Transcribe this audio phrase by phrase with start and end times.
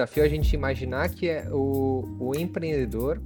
[0.00, 3.20] desafio a gente imaginar que é o, o empreendedor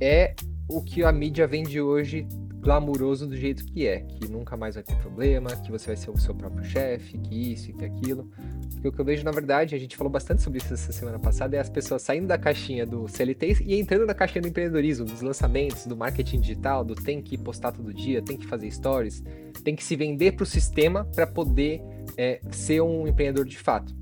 [0.00, 0.34] é
[0.68, 2.26] o que a mídia vende hoje
[2.60, 6.10] glamuroso do jeito que é, que nunca mais vai ter problema, que você vai ser
[6.10, 8.30] o seu próprio chefe, que isso e que aquilo.
[8.74, 11.18] Porque o que eu vejo, na verdade, a gente falou bastante sobre isso essa semana
[11.18, 15.06] passada, é as pessoas saindo da caixinha do CLT e entrando na caixinha do empreendedorismo,
[15.06, 19.24] dos lançamentos, do marketing digital, do tem que postar todo dia, tem que fazer stories,
[19.64, 21.82] tem que se vender para o sistema para poder
[22.16, 23.94] é, ser um empreendedor de fato.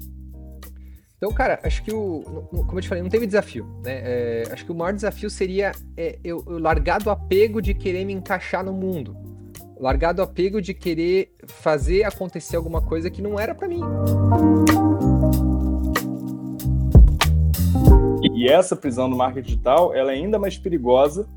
[1.18, 2.22] Então, cara, acho que o.
[2.48, 4.02] Como eu te falei, não teve desafio, né?
[4.04, 8.04] É, acho que o maior desafio seria é, eu, eu largar do apego de querer
[8.04, 9.16] me encaixar no mundo.
[9.80, 13.80] Largar do apego de querer fazer acontecer alguma coisa que não era para mim.
[18.22, 21.28] E essa prisão do marketing digital, ela é ainda mais perigosa,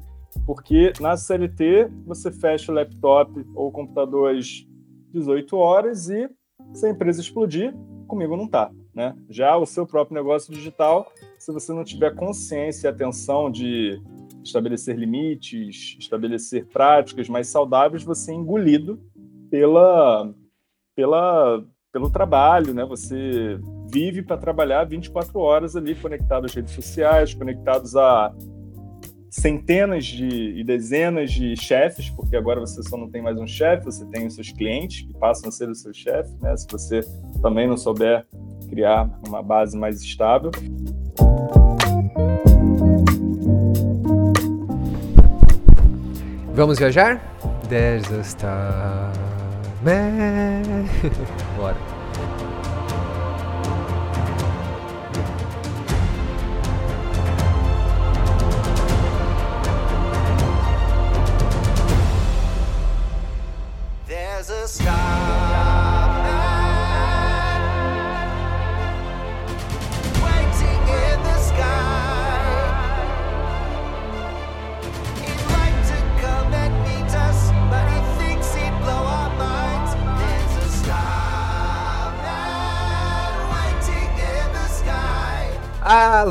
[0.46, 4.64] porque na CLT você fecha o laptop ou computador às
[5.12, 6.30] 18 horas e
[6.72, 7.74] se a empresa explodir,
[8.08, 8.70] comigo não tá.
[8.94, 9.16] Né?
[9.30, 14.02] Já o seu próprio negócio digital, se você não tiver consciência e atenção de
[14.44, 19.00] estabelecer limites, estabelecer práticas mais saudáveis, você é engolido
[19.50, 20.34] pela,
[20.96, 22.84] pela, pelo trabalho, né?
[22.86, 23.60] Você
[23.92, 28.34] vive para trabalhar 24 horas ali conectado às redes sociais, conectados a
[29.30, 33.86] centenas de, e dezenas de chefes, porque agora você só não tem mais um chefe,
[33.86, 36.56] você tem os seus clientes que passam a ser o seu chefe, né?
[36.58, 37.00] Se você
[37.42, 38.28] também não souber
[38.72, 40.50] criar uma base mais estável.
[46.54, 47.22] Vamos viajar?
[47.68, 49.12] There's a star
[49.84, 50.88] man.
[51.58, 52.02] Bora.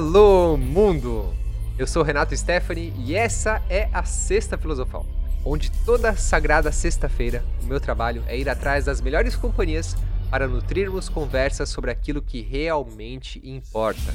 [0.01, 1.31] Alô, mundo!
[1.79, 5.05] Eu sou Renato Stephanie e essa é a Sexta Filosofal,
[5.45, 9.95] onde toda sagrada sexta-feira o meu trabalho é ir atrás das melhores companhias
[10.31, 14.15] para nutrirmos conversas sobre aquilo que realmente importa.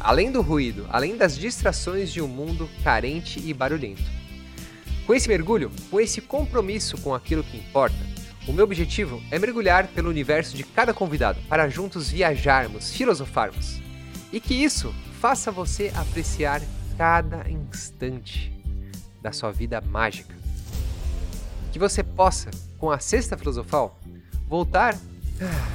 [0.00, 4.02] Além do ruído, além das distrações de um mundo carente e barulhento.
[5.06, 8.04] Com esse mergulho, com esse compromisso com aquilo que importa,
[8.48, 13.80] o meu objetivo é mergulhar pelo universo de cada convidado para juntos viajarmos, filosofarmos
[14.32, 16.60] e que isso faça você apreciar
[16.98, 18.52] cada instante
[19.22, 20.34] da sua vida mágica.
[21.70, 24.00] Que você possa, com a Sexta Filosofal,
[24.48, 24.98] voltar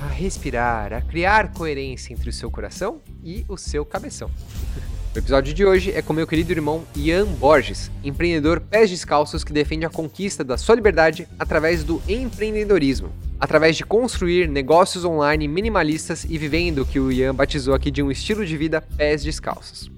[0.03, 4.29] a respirar, a criar coerência entre o seu coração e o seu cabeção.
[5.17, 9.51] O episódio de hoje é com meu querido irmão Ian Borges, empreendedor pés descalços que
[9.51, 16.23] defende a conquista da sua liberdade através do empreendedorismo, através de construir negócios online minimalistas
[16.23, 19.89] e vivendo o que o Ian batizou aqui de um estilo de vida pés descalços.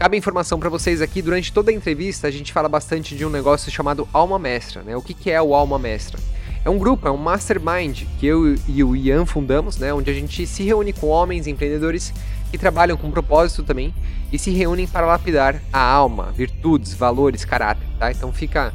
[0.00, 3.30] Cabe informação para vocês aqui, durante toda a entrevista a gente fala bastante de um
[3.30, 4.96] negócio chamado Alma Mestra, né?
[4.96, 6.18] O que, que é o Alma Mestra?
[6.64, 9.94] É um grupo, é um mastermind que eu e o Ian fundamos, né?
[9.94, 12.12] Onde a gente se reúne com homens empreendedores
[12.50, 13.94] que trabalham com propósito também
[14.32, 18.10] e se reúnem para lapidar a alma, virtudes, valores, caráter, tá?
[18.10, 18.72] Então fica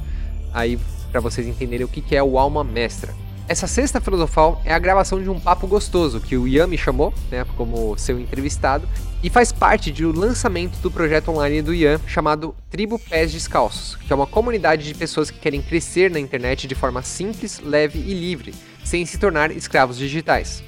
[0.53, 0.79] aí
[1.11, 3.13] para vocês entenderem o que é o alma mestra.
[3.47, 7.13] Essa sexta filosofal é a gravação de um papo gostoso que o Ian me chamou,
[7.29, 8.87] né, como seu entrevistado,
[9.21, 14.13] e faz parte do lançamento do projeto online do Ian chamado Tribo Pés Descalços, que
[14.13, 18.13] é uma comunidade de pessoas que querem crescer na internet de forma simples, leve e
[18.13, 18.53] livre,
[18.85, 20.63] sem se tornar escravos digitais.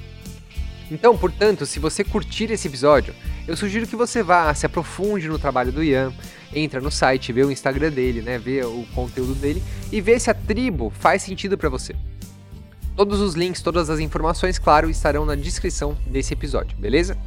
[0.90, 3.14] Então, portanto, se você curtir esse episódio,
[3.46, 6.12] eu sugiro que você vá, se aprofunde no trabalho do Ian,
[6.54, 10.30] entra no site, vê o Instagram dele, né, vê o conteúdo dele e vê se
[10.30, 11.94] a tribo faz sentido para você.
[12.96, 17.18] Todos os links, todas as informações, claro, estarão na descrição desse episódio, beleza?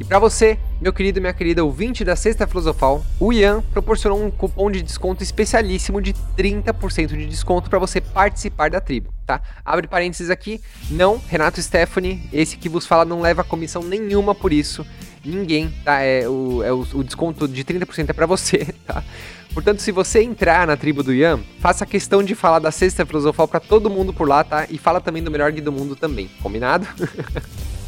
[0.00, 4.20] E para você, meu querido e minha querida ouvinte da Sexta Filosofal, o Ian proporcionou
[4.20, 9.40] um cupom de desconto especialíssimo de 30% de desconto para você participar da tribo, tá?
[9.64, 14.52] Abre parênteses aqui, não, Renato Stephanie, esse que vos fala não leva comissão nenhuma por
[14.52, 14.84] isso,
[15.24, 16.00] ninguém, tá?
[16.00, 19.04] É o, é o, o desconto de 30% é para você, tá?
[19.54, 23.46] Portanto, se você entrar na tribo do Ian, faça questão de falar da Sexta Filosofal
[23.46, 24.66] para todo mundo por lá, tá?
[24.68, 26.88] E fala também do melhor guia do mundo também, combinado?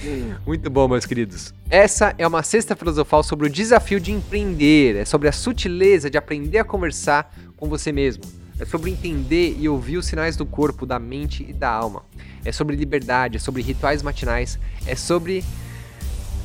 [0.46, 1.54] Muito bom, meus queridos.
[1.68, 6.18] Essa é uma sexta filosofal sobre o desafio de empreender, é sobre a sutileza de
[6.18, 8.24] aprender a conversar com você mesmo.
[8.58, 12.04] É sobre entender e ouvir os sinais do corpo, da mente e da alma.
[12.44, 15.42] É sobre liberdade, é sobre rituais matinais, é sobre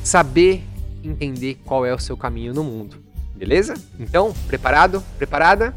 [0.02, 0.62] saber
[1.04, 2.96] entender qual é o seu caminho no mundo.
[3.34, 3.74] Beleza?
[4.00, 5.02] Então, preparado?
[5.18, 5.74] Preparada?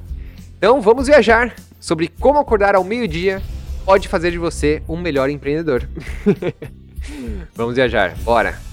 [0.58, 3.42] Então vamos viajar sobre como acordar ao meio-dia
[3.86, 5.88] pode fazer de você um melhor empreendedor.
[7.56, 8.70] vamos viajar, bora!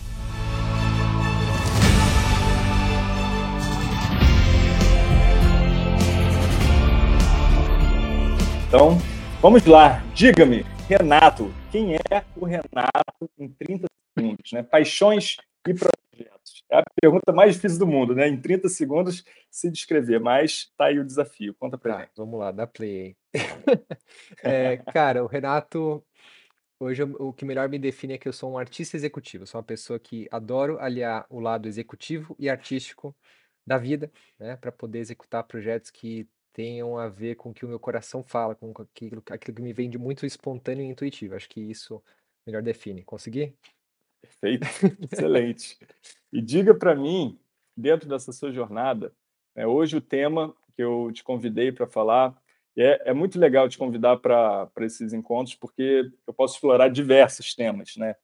[8.69, 8.99] Então,
[9.41, 10.03] vamos lá.
[10.13, 13.87] Diga-me, Renato, quem é o Renato em 30
[14.19, 14.53] segundos?
[14.53, 14.63] Né?
[14.63, 15.37] Paixões
[15.67, 16.63] e projetos.
[16.71, 18.29] É a pergunta mais difícil do mundo, né?
[18.29, 21.55] Em 30 segundos se descrever, mas tá aí o desafio.
[21.59, 22.13] Conta pra tá, gente.
[22.17, 23.43] Vamos lá, dá play aí.
[24.43, 26.05] é, cara, o Renato,
[26.79, 29.47] hoje o que melhor me define é que eu sou um artista executivo.
[29.47, 33.15] sou uma pessoa que adoro aliar o lado executivo e artístico
[33.67, 34.57] da vida, né?
[34.57, 38.55] Para poder executar projetos que tenham a ver com o que o meu coração fala,
[38.55, 41.35] com aquilo, aquilo que me vem de muito espontâneo e intuitivo.
[41.35, 42.03] Acho que isso
[42.47, 43.03] melhor define.
[43.03, 43.55] Consegui?
[44.23, 44.67] Perfeito,
[45.13, 45.79] excelente.
[46.33, 47.39] E diga para mim,
[47.77, 49.13] dentro dessa sua jornada,
[49.55, 52.37] né, hoje o tema que eu te convidei para falar,
[52.83, 57.97] é, é, muito legal te convidar para esses encontros, porque eu posso explorar diversos temas,
[57.97, 58.15] né?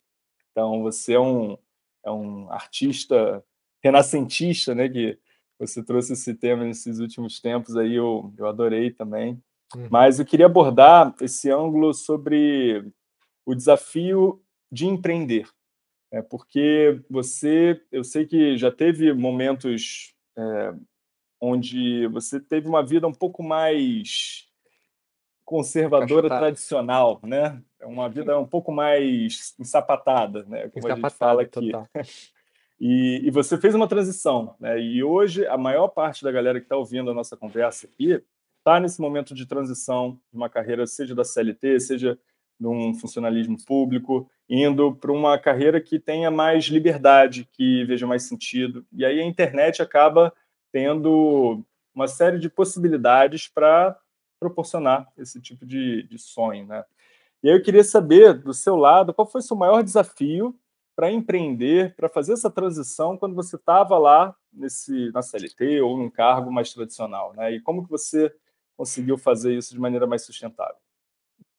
[0.50, 1.56] Então, você é um,
[2.04, 3.42] é um artista
[3.82, 5.18] renascentista, né, que
[5.58, 9.42] você trouxe esse tema nesses últimos tempos aí, eu, eu adorei também.
[9.74, 9.88] Uhum.
[9.90, 12.84] Mas eu queria abordar esse ângulo sobre
[13.46, 15.48] o desafio de empreender.
[16.12, 20.74] É porque você, eu sei que já teve momentos é,
[21.44, 24.46] onde você teve uma vida um pouco mais
[25.44, 27.60] conservadora, tradicional, né?
[27.80, 30.68] É uma vida um pouco mais ensapatada, né?
[30.68, 32.08] Como ensapatada, a gente fala aqui.
[32.84, 34.80] E, e, você fez uma transição, né?
[34.80, 38.20] E hoje a maior parte da galera que está ouvindo a nossa conversa aqui
[38.58, 42.18] está nesse momento de transição de uma carreira, seja da CLT, seja
[42.58, 48.86] num funcionalismo público, indo para uma carreira que tenha mais liberdade, que veja mais sentido.
[48.92, 50.32] E aí a internet acaba
[50.72, 51.62] tendo
[51.94, 53.96] uma série de possibilidades para
[54.40, 56.84] proporcionar esse tipo de, de sonho, né?
[57.42, 60.58] E aí eu queria saber do seu lado qual foi o seu maior desafio
[60.96, 66.10] para empreender, para fazer essa transição quando você estava lá nesse na CLT ou num
[66.10, 67.52] cargo mais tradicional, né?
[67.52, 68.34] E como que você
[68.76, 70.81] conseguiu fazer isso de maneira mais sustentável?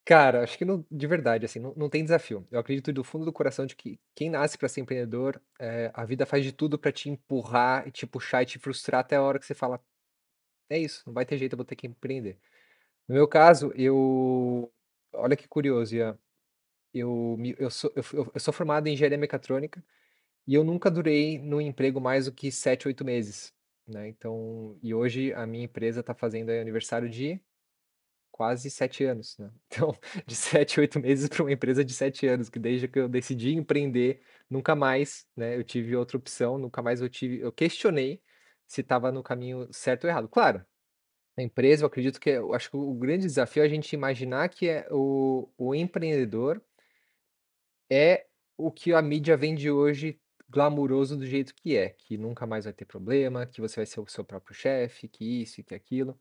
[0.06, 2.46] Cara, acho que não, de verdade, assim, não, não tem desafio.
[2.52, 6.04] Eu acredito do fundo do coração de que quem nasce para ser empreendedor, é, a
[6.04, 9.22] vida faz de tudo para te empurrar e te puxar e te frustrar até a
[9.22, 9.82] hora que você fala,
[10.70, 12.40] é isso, não vai ter jeito, eu vou ter que empreender.
[13.08, 14.72] No meu caso, eu,
[15.14, 16.18] olha que curioso, Ian,
[16.94, 19.84] eu, eu, sou, eu, eu sou formado em engenharia mecatrônica
[20.48, 23.54] e eu nunca durei no emprego mais do que sete, oito meses,
[23.88, 24.08] né?
[24.10, 27.42] Então, e hoje a minha empresa está fazendo aniversário de
[28.34, 29.50] quase sete anos, né?
[29.68, 33.08] Então, de sete, oito meses para uma empresa de sete anos, que desde que eu
[33.08, 35.56] decidi empreender, nunca mais, né?
[35.56, 38.22] Eu tive outra opção, nunca mais eu tive, eu questionei
[38.68, 40.28] se estava no caminho certo ou errado.
[40.28, 40.66] Claro,
[41.38, 44.50] a empresa, eu acredito que, eu acho que o grande desafio é a gente imaginar
[44.50, 46.62] que é o, o empreendedor
[47.90, 48.26] é
[48.58, 50.20] o que a mídia vende hoje
[50.50, 54.00] glamuroso do jeito que é, que nunca mais vai ter problema, que você vai ser
[54.00, 56.20] o seu próprio chefe, que isso e que aquilo.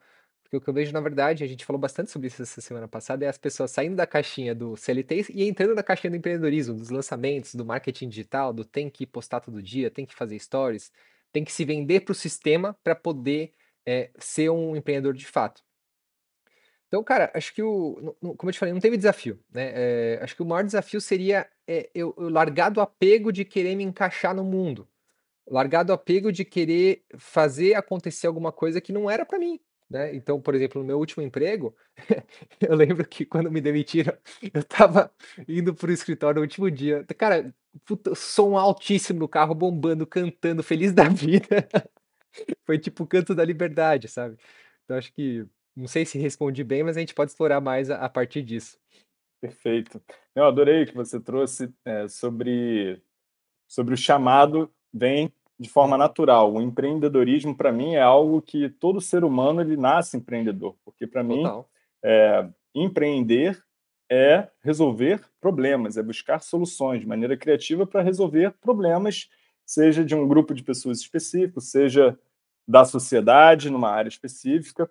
[0.53, 2.87] Porque o que eu vejo, na verdade, a gente falou bastante sobre isso essa semana
[2.87, 6.75] passada, é as pessoas saindo da caixinha do CLT e entrando na caixinha do empreendedorismo,
[6.75, 10.93] dos lançamentos, do marketing digital, do tem que postar todo dia, tem que fazer stories,
[11.33, 13.55] tem que se vender para o sistema para poder
[13.87, 15.65] é, ser um empreendedor de fato.
[16.87, 18.15] Então, cara, acho que o.
[18.21, 19.73] Como eu te falei, não teve desafio, né?
[19.75, 23.75] É, acho que o maior desafio seria é, eu, eu largar do apego de querer
[23.75, 24.87] me encaixar no mundo.
[25.49, 29.59] Largar do apego de querer fazer acontecer alguma coisa que não era para mim.
[29.93, 30.17] Né?
[30.17, 31.77] Então, por exemplo, no meu último emprego,
[32.59, 34.17] eu lembro que quando me demitiram,
[34.55, 35.13] eu tava
[35.47, 37.05] indo pro escritório no último dia.
[37.19, 41.69] Cara, puta, som altíssimo no carro, bombando, cantando, feliz da vida.
[42.65, 44.39] Foi tipo o canto da liberdade, sabe?
[44.85, 45.47] Então acho que
[45.77, 48.79] não sei se respondi bem, mas a gente pode explorar mais a, a partir disso.
[49.43, 50.03] Perfeito.
[50.35, 53.03] Eu adorei que você trouxe é, sobre,
[53.69, 55.31] sobre o chamado vem
[55.63, 56.53] de forma natural.
[56.53, 61.23] O empreendedorismo, para mim, é algo que todo ser humano ele nasce empreendedor, porque para
[61.23, 61.45] mim
[62.05, 63.63] é, empreender
[64.11, 69.31] é resolver problemas, é buscar soluções de maneira criativa para resolver problemas,
[69.65, 72.19] seja de um grupo de pessoas específico, seja
[72.67, 74.91] da sociedade numa área específica.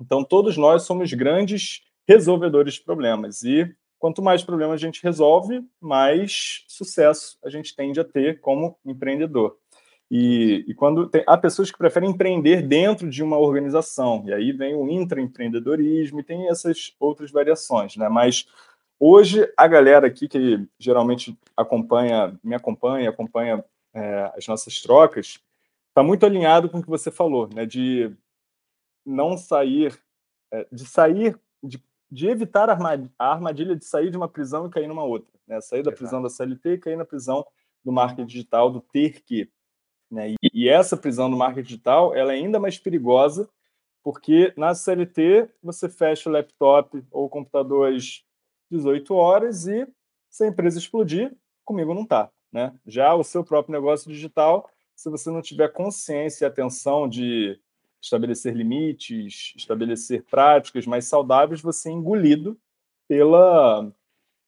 [0.00, 3.42] Então, todos nós somos grandes resolvedores de problemas.
[3.42, 8.78] E quanto mais problemas a gente resolve, mais sucesso a gente tende a ter como
[8.84, 9.58] empreendedor.
[10.14, 14.52] E, e quando tem, há pessoas que preferem empreender dentro de uma organização, e aí
[14.52, 18.10] vem o intraempreendedorismo e tem essas outras variações, né?
[18.10, 18.46] Mas
[19.00, 23.64] hoje a galera aqui que geralmente acompanha, me acompanha, acompanha
[23.94, 25.40] é, as nossas trocas,
[25.88, 27.64] está muito alinhado com o que você falou, né?
[27.64, 28.14] De
[29.06, 29.98] não sair,
[30.52, 34.88] é, de sair, de, de evitar a armadilha de sair de uma prisão e cair
[34.88, 35.58] numa outra, né?
[35.62, 37.46] Sair da prisão da CLT e cair na prisão
[37.82, 39.50] do marketing digital, do ter que.
[40.12, 40.32] Né?
[40.32, 43.48] E, e essa prisão do marketing digital, ela é ainda mais perigosa
[44.04, 48.22] porque na CLT você fecha o laptop ou o computador às
[48.70, 49.86] 18 horas e
[50.28, 52.30] se a empresa explodir, comigo não está.
[52.52, 52.74] Né?
[52.86, 57.58] Já o seu próprio negócio digital, se você não tiver consciência e atenção de
[58.02, 62.58] estabelecer limites, estabelecer práticas mais saudáveis, você é engolido
[63.08, 63.90] pela,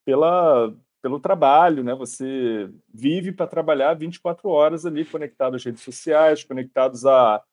[0.04, 1.94] pela, pelo trabalho, né?
[1.94, 7.44] Você vive para trabalhar 24 horas ali conectado às redes sociais, conectados a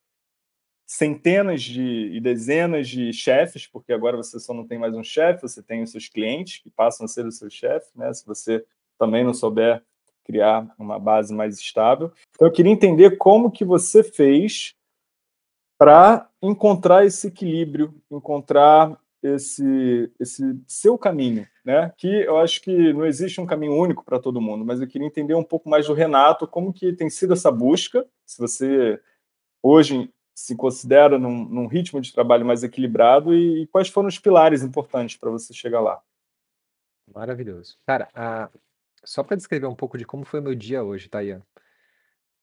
[0.88, 5.42] centenas de, e dezenas de chefes, porque agora você só não tem mais um chefe,
[5.42, 8.14] você tem os seus clientes que passam a ser o seu chefe, né?
[8.14, 8.66] Se você
[8.98, 9.84] também não souber
[10.24, 12.10] criar uma base mais estável.
[12.34, 14.76] Então eu queria entender como que você fez
[15.78, 21.94] para encontrar esse equilíbrio, encontrar esse esse seu caminho, né?
[21.98, 25.08] Que eu acho que não existe um caminho único para todo mundo, mas eu queria
[25.08, 29.00] entender um pouco mais do Renato, como que tem sido essa busca, se você
[29.62, 34.18] hoje se considera num, num ritmo de trabalho mais equilibrado e, e quais foram os
[34.18, 36.02] pilares importantes para você chegar lá?
[37.14, 37.78] Maravilhoso.
[37.86, 38.50] Cara, a...
[39.04, 41.42] só para descrever um pouco de como foi meu dia hoje, Tayan.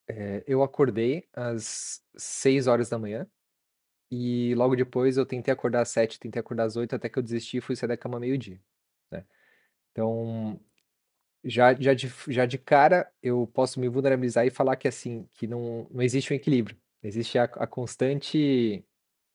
[0.07, 3.27] É, eu acordei às 6 horas da manhã
[4.11, 7.23] e logo depois eu tentei acordar às 7, tentei acordar às 8, até que eu
[7.23, 8.59] desisti e fui sair da cama meio-dia.
[9.11, 9.25] Né?
[9.91, 10.59] Então,
[11.43, 15.47] já, já, de, já de cara, eu posso me vulnerabilizar e falar que assim, que
[15.47, 16.77] não, não existe um equilíbrio.
[17.03, 18.85] Existe a, a constante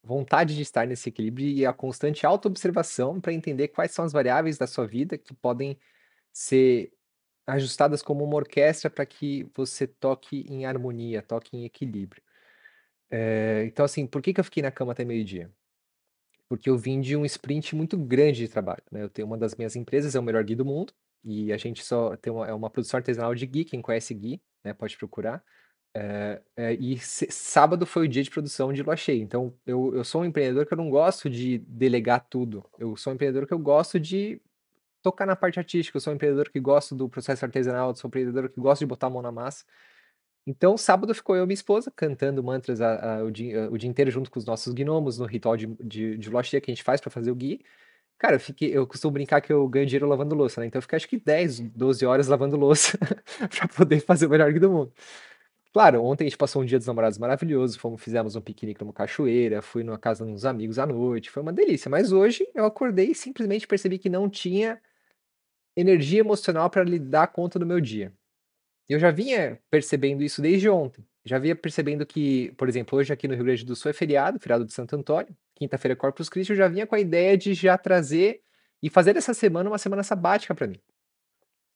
[0.03, 4.59] vontade de estar nesse equilíbrio e a constante autoobservação para entender quais são as variáveis
[4.59, 5.79] da sua vida que podem
[6.33, 6.93] ser
[7.47, 12.23] ajustadas como uma orquestra para que você toque em harmonia, toque em equilíbrio.
[13.11, 15.51] É, então, assim, por que, que eu fiquei na cama até meio-dia?
[16.49, 18.83] Porque eu vim de um sprint muito grande de trabalho.
[18.91, 19.03] Né?
[19.03, 20.93] Eu tenho uma das minhas empresas, é o melhor gui do mundo,
[21.25, 24.43] e a gente só tem uma, é uma produção artesanal de gui, quem conhece gui,
[24.63, 25.43] né, pode procurar.
[25.97, 29.23] É, é, e sábado foi o dia de produção de lua cheia.
[29.23, 32.69] Então, eu, eu sou um empreendedor que eu não gosto de delegar tudo.
[32.79, 34.41] Eu sou um empreendedor que eu gosto de
[35.03, 35.97] tocar na parte artística.
[35.97, 37.91] Eu sou um empreendedor que gosta do processo artesanal.
[37.91, 39.65] Eu sou um empreendedor que gosta de botar a mão na massa.
[40.47, 43.89] Então, sábado ficou eu e minha esposa cantando mantras a, a, o, dia, o, dia,
[43.89, 46.83] inteiro junto com os nossos gnomos no ritual de, de, de cheia que a gente
[46.83, 47.61] faz para fazer o gui.
[48.19, 50.67] Cara, eu, fiquei, eu costumo brincar que eu ganho dinheiro lavando louça, né?
[50.67, 52.99] Então, eu fiquei acho que 10, 12 horas lavando louça
[53.59, 54.93] para poder fazer o melhor gui do mundo.
[55.73, 58.93] Claro, ontem a gente passou um dia dos namorados maravilhoso, fomos, fizemos um piquenique numa
[58.93, 61.91] cachoeira, fui na casa dos amigos à noite, foi uma delícia.
[61.91, 64.81] Mas hoje eu acordei e simplesmente percebi que não tinha
[65.77, 68.13] energia emocional para lidar conta do meu dia.
[68.89, 71.05] Eu já vinha percebendo isso desde ontem.
[71.25, 74.39] Já vinha percebendo que, por exemplo, hoje aqui no Rio Grande do Sul é feriado,
[74.39, 77.55] feriado de Santo Antônio, quinta-feira é Corpus Christi, eu já vinha com a ideia de
[77.55, 78.43] já trazer
[78.83, 80.79] e fazer dessa semana uma semana sabática para mim.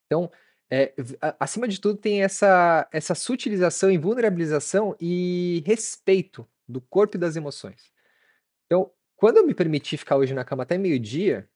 [0.07, 0.31] Então,
[0.71, 0.93] é,
[1.41, 7.37] acima de tudo, tem essa, essa sutilização e vulnerabilização e respeito do corpo e das
[7.37, 7.91] emoções.
[8.67, 11.49] Então, quando eu me permiti ficar hoje na cama até meio-dia,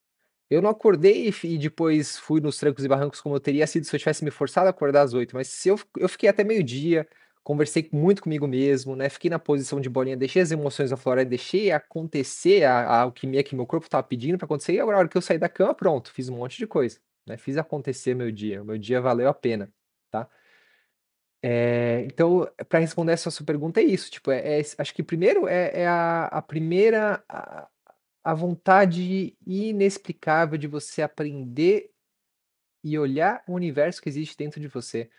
[0.52, 3.94] eu não acordei e depois fui nos trancos e barrancos como eu teria sido se
[3.94, 5.34] eu tivesse me forçado a acordar às oito.
[5.36, 7.08] Mas se eu, eu fiquei até meio-dia,
[7.42, 9.08] conversei muito comigo mesmo, né?
[9.08, 13.56] Fiquei na posição de bolinha, deixei as emoções aflorar, deixei acontecer a, a alquimia que
[13.56, 14.74] meu corpo estava pedindo para acontecer.
[14.74, 16.98] E agora, na hora que eu saí da cama, pronto, fiz um monte de coisa
[17.26, 17.36] né?
[17.36, 19.72] Fiz acontecer meu dia, meu dia valeu a pena,
[20.10, 20.28] tá?
[21.44, 25.48] É, então, para responder essa sua pergunta é isso, tipo, é, é acho que primeiro
[25.48, 27.68] é, é a, a, primeira a,
[28.24, 31.90] a vontade inexplicável de você aprender
[32.84, 35.10] e olhar o universo que existe dentro de você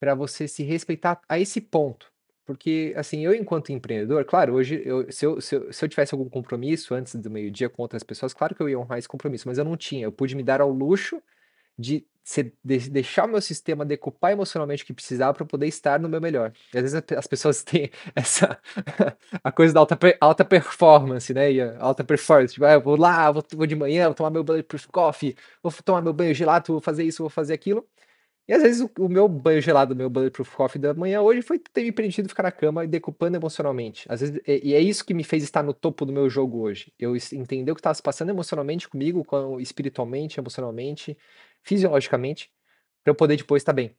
[0.00, 2.12] para você se respeitar a esse ponto.
[2.46, 6.14] Porque, assim, eu enquanto empreendedor, claro, hoje, eu, se, eu, se, eu, se eu tivesse
[6.14, 9.46] algum compromisso antes do meio-dia com outras pessoas, claro que eu ia honrar esse compromisso,
[9.46, 10.04] mas eu não tinha.
[10.04, 11.22] Eu pude me dar ao luxo
[11.80, 15.98] de, ser, de deixar o meu sistema decupar emocionalmente o que precisava para poder estar
[15.98, 16.52] no meu melhor.
[16.72, 18.58] E às vezes as pessoas têm essa
[19.42, 21.52] a coisa da alta, alta performance, né?
[21.52, 22.54] E alta performance.
[22.54, 25.72] Tipo, ah, eu vou lá, vou, vou de manhã, vou tomar meu bulletproof coffee, vou
[25.84, 27.86] tomar meu banho gelado, vou fazer isso, vou fazer aquilo.
[28.50, 31.84] E às vezes o, meu banho gelado, meu Bulletproof Coffee da manhã hoje foi ter
[31.84, 34.04] me permitido ficar na cama e decupando emocionalmente.
[34.08, 36.92] Às vezes, e, é isso que me fez estar no topo do meu jogo hoje.
[36.98, 41.16] Eu entender o que estava se passando emocionalmente comigo, com, espiritualmente, emocionalmente,
[41.62, 42.50] fisiologicamente,
[43.02, 43.94] para eu poder depois estar bem.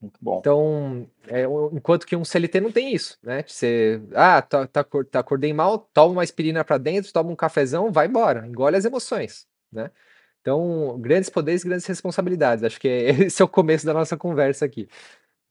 [0.00, 0.38] Muito bom.
[0.38, 3.44] Então, é, enquanto que um CLT não tem isso, né?
[3.46, 7.92] Você, ah, tá, tá, tá acordei mal, toma uma aspirina para dentro, toma um cafezão,
[7.92, 9.90] vai embora, engole as emoções, né?
[10.40, 12.64] Então, grandes poderes, grandes responsabilidades.
[12.64, 14.88] Acho que é, esse é o começo da nossa conversa aqui.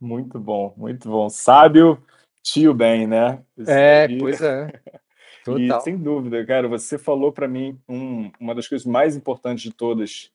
[0.01, 1.30] Muito bom, muito bom.
[1.30, 2.01] Sábio,
[2.42, 3.44] tio bem, né?
[3.56, 4.18] Isso é, aí.
[4.18, 4.72] pois é.
[5.46, 5.80] Total.
[5.80, 9.72] E sem dúvida, cara, você falou para mim um, uma das coisas mais importantes de
[9.72, 10.32] todas.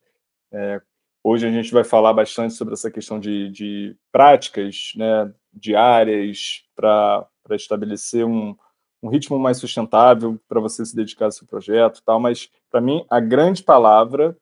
[0.51, 0.81] É,
[1.23, 7.27] hoje a gente vai falar bastante sobre essa questão de, de práticas né, diárias para
[7.51, 8.55] estabelecer um,
[9.01, 13.05] um ritmo mais sustentável para você se dedicar ao seu projeto tal, mas para mim
[13.09, 14.37] a grande palavra,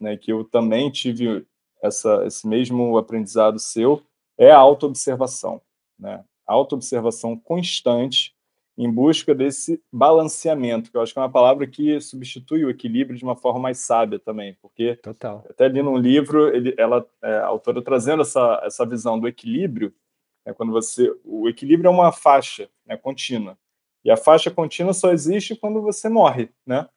[0.00, 1.46] né, que eu também tive
[1.82, 4.02] essa, esse mesmo aprendizado seu,
[4.38, 5.60] é a autoobservação,
[5.98, 6.24] né?
[6.46, 8.34] A autoobservação constante
[8.82, 13.18] em busca desse balanceamento, que eu acho que é uma palavra que substitui o equilíbrio
[13.18, 15.44] de uma forma mais sábia também, porque Total.
[15.50, 19.94] até li num livro, ele, ela, é, a autora trazendo essa, essa visão do equilíbrio,
[20.46, 23.58] é quando você, o equilíbrio é uma faixa né, contínua,
[24.02, 26.88] e a faixa contínua só existe quando você morre, né?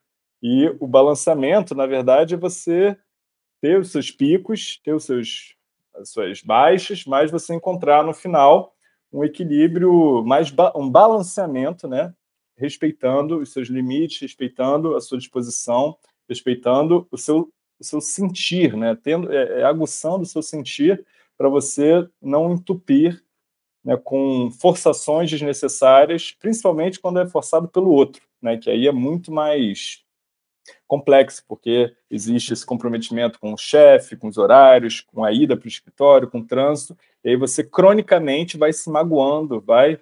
[0.41, 2.97] E o balanceamento, na verdade, é você
[3.61, 5.57] ter os seus picos, ter os seus,
[5.95, 8.72] as suas baixas, mas você encontrar no final
[9.13, 12.13] um equilíbrio, mais um balanceamento, né?
[12.57, 18.97] respeitando os seus limites, respeitando a sua disposição, respeitando o seu, o seu sentir, né?
[19.01, 21.05] Tendo, é, é aguçando o seu sentir
[21.37, 23.23] para você não entupir
[23.83, 29.31] né, com forçações desnecessárias, principalmente quando é forçado pelo outro, né, que aí é muito
[29.31, 30.03] mais
[30.93, 35.65] complexo, porque existe esse comprometimento com o chefe, com os horários, com a ida para
[35.65, 39.99] o escritório, com o trânsito, e aí você cronicamente vai se magoando, vai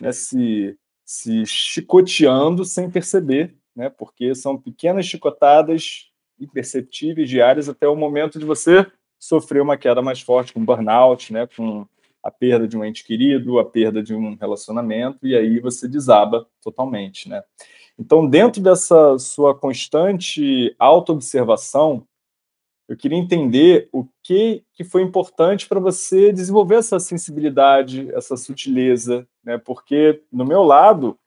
[0.00, 7.96] né, se, se chicoteando sem perceber, né, porque são pequenas chicotadas imperceptíveis diárias até o
[7.96, 8.86] momento de você
[9.18, 11.84] sofrer uma queda mais forte, com burnout, né, com
[12.22, 16.46] a perda de um ente querido, a perda de um relacionamento, e aí você desaba
[16.62, 17.42] totalmente, né?
[17.98, 22.06] Então, dentro dessa sua constante autoobservação,
[22.88, 29.26] eu queria entender o que, que foi importante para você desenvolver essa sensibilidade, essa sutileza,
[29.44, 29.58] né?
[29.58, 31.18] Porque no meu lado,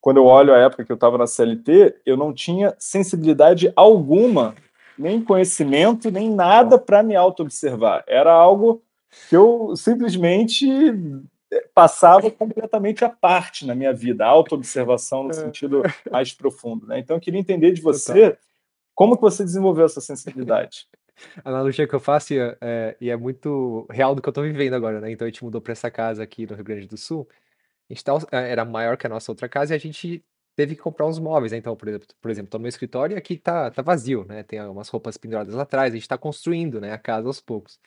[0.00, 4.54] quando eu olho a época que eu estava na CLT, eu não tinha sensibilidade alguma,
[4.98, 8.04] nem conhecimento, nem nada para me autoobservar.
[8.06, 8.82] Era algo
[9.28, 10.66] que eu simplesmente
[11.74, 15.34] passava completamente à parte na minha vida, autoobservação no é.
[15.34, 16.86] sentido mais profundo.
[16.86, 16.98] Né?
[16.98, 18.36] Então, eu queria entender de você
[18.94, 20.86] como que você desenvolveu essa sensibilidade.
[21.44, 24.44] A analogia que eu faço é, é, e é muito real do que eu estou
[24.44, 25.10] vivendo agora, né?
[25.10, 27.28] Então, a gente mudou para essa casa aqui no Rio Grande do Sul.
[27.88, 30.24] A gente tá, é, era maior que a nossa outra casa e a gente
[30.56, 31.52] teve que comprar uns móveis.
[31.52, 31.58] Né?
[31.58, 34.42] Então, por exemplo, por exemplo, tô no meu escritório e aqui tá, tá vazio, né?
[34.42, 35.92] Tem umas roupas penduradas lá atrás.
[35.92, 37.78] A gente está construindo, né, a casa aos poucos.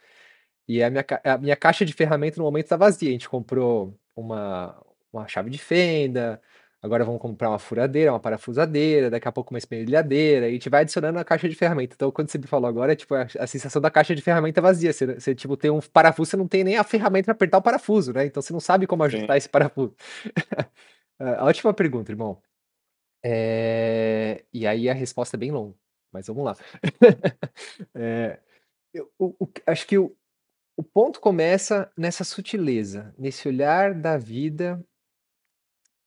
[0.67, 3.09] E a minha, a minha caixa de ferramenta no momento está vazia.
[3.09, 6.41] A gente comprou uma, uma chave de fenda,
[6.81, 10.69] agora vamos comprar uma furadeira, uma parafusadeira, daqui a pouco uma espelhadeira, e a gente
[10.69, 11.95] vai adicionando a caixa de ferramenta.
[11.95, 14.61] Então, quando você me falou agora, é tipo a, a sensação da caixa de ferramenta
[14.61, 14.91] vazia.
[14.91, 17.61] Você, você, tipo, tem um parafuso, você não tem nem a ferramenta para apertar o
[17.61, 18.25] parafuso, né?
[18.25, 19.37] Então você não sabe como ajustar Sim.
[19.37, 19.95] esse parafuso.
[21.19, 22.41] a última pergunta, irmão.
[23.23, 24.43] É...
[24.53, 25.75] E aí a resposta é bem longa,
[26.11, 26.55] mas vamos lá.
[27.95, 28.39] é...
[28.93, 30.15] Eu, o, o, acho que o,
[30.75, 34.83] o ponto começa nessa sutileza, nesse olhar da vida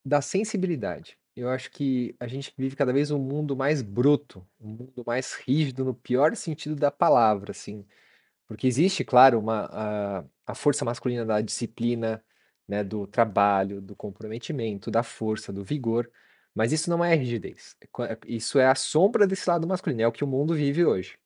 [0.05, 1.19] da sensibilidade.
[1.35, 5.35] Eu acho que a gente vive cada vez um mundo mais bruto, um mundo mais
[5.35, 7.85] rígido no pior sentido da palavra, assim.
[8.47, 12.25] Porque existe, claro, uma, a, a força masculina da disciplina,
[12.67, 16.11] né, do trabalho, do comprometimento, da força, do vigor,
[16.55, 17.77] mas isso não é rigidez.
[18.27, 21.19] Isso é a sombra desse lado masculino, é o que o mundo vive hoje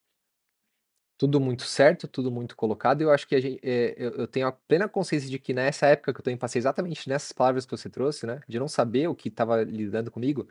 [1.20, 3.02] tudo muito certo, tudo muito colocado.
[3.02, 5.86] E eu acho que gente, é, eu, eu, tenho a plena consciência de que nessa
[5.86, 8.40] época que eu passei exatamente nessas palavras que você trouxe, né?
[8.48, 10.48] De não saber o que estava lidando comigo.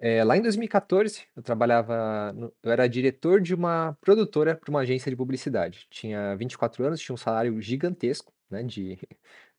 [0.00, 4.80] É, lá em 2014, eu trabalhava, no, eu era diretor de uma produtora para uma
[4.80, 5.86] agência de publicidade.
[5.88, 8.64] Tinha 24 anos, tinha um salário gigantesco, né?
[8.64, 8.98] De,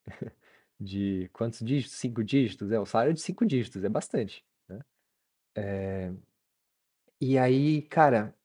[0.80, 1.98] de quantos dígitos?
[1.98, 2.72] Cinco dígitos?
[2.72, 4.46] É, o salário de cinco dígitos, é bastante.
[4.68, 4.80] Né?
[5.56, 6.14] É,
[7.22, 8.37] e aí, cara,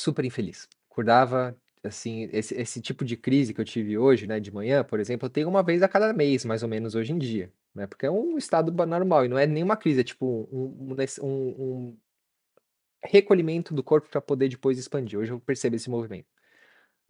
[0.00, 0.68] super infeliz.
[0.90, 5.00] Acordava, assim, esse, esse tipo de crise que eu tive hoje, né, de manhã, por
[5.00, 7.86] exemplo, eu tenho uma vez a cada mês, mais ou menos, hoje em dia, né,
[7.86, 11.98] porque é um estado normal e não é nenhuma crise, é tipo um, um, um
[13.04, 15.18] recolhimento do corpo para poder depois expandir.
[15.18, 16.26] Hoje eu percebo esse movimento.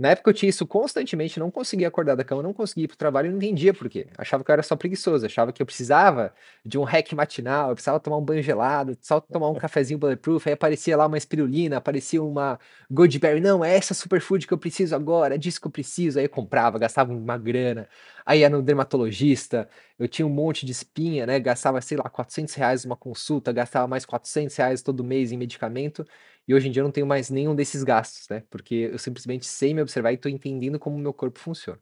[0.01, 2.97] Na época eu tinha isso constantemente, não conseguia acordar da cama, não conseguia ir pro
[2.97, 4.07] trabalho, não entendia por quê.
[4.17, 6.33] Achava que eu era só preguiçoso, achava que eu precisava
[6.65, 10.49] de um hack matinal, eu precisava tomar um banho gelado, precisava tomar um cafezinho bulletproof,
[10.49, 12.59] aí aparecia lá uma espirulina, aparecia uma
[12.91, 16.25] Goldberry, não, é essa superfood que eu preciso agora, é disso que eu preciso, aí
[16.25, 17.87] eu comprava, gastava uma grana.
[18.31, 21.41] Aí ia no dermatologista, eu tinha um monte de espinha, né?
[21.41, 26.07] Gastava, sei lá, 400 reais uma consulta, gastava mais 400 reais todo mês em medicamento.
[26.47, 28.45] E hoje em dia eu não tenho mais nenhum desses gastos, né?
[28.49, 31.81] Porque eu simplesmente sei me observar e tô entendendo como o meu corpo funciona.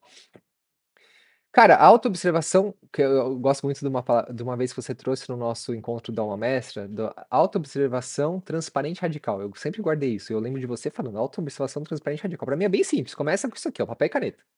[1.53, 5.29] Cara, a autoobservação, que eu gosto muito de uma de uma vez que você trouxe
[5.29, 9.41] no nosso encontro da Alma Mestra, da autoobservação transparente radical.
[9.41, 10.33] Eu sempre guardei isso.
[10.33, 12.47] Eu lembro de você falando autoobservação transparente radical.
[12.47, 13.15] Pra mim é bem simples.
[13.15, 14.58] Começa com isso aqui, ó, papel e caneta.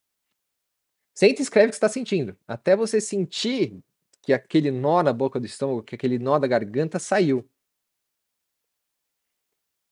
[1.20, 2.34] Senta e escreve o que você tá sentindo.
[2.48, 3.78] Até você sentir
[4.22, 7.46] que aquele nó na boca do estômago, que aquele nó da garganta saiu.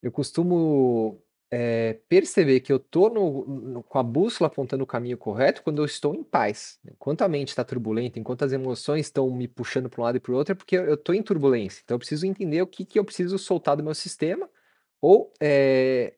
[0.02, 5.82] Eu costumo, eh, perceber que eu no com a bússola apontando o caminho correto quando
[5.82, 6.78] eu estou em paz.
[6.86, 10.20] Enquanto a mente está turbulenta, enquanto as emoções estão me puxando para um lado e
[10.20, 11.82] para o outro, é porque eu tô em turbulência.
[11.84, 14.48] Então eu preciso entender o que que eu preciso soltar do meu sistema
[15.00, 16.14] ou, eh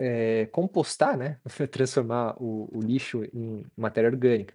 [0.00, 4.54] eh, compostar, né, transformar o o lixo em matéria orgânica.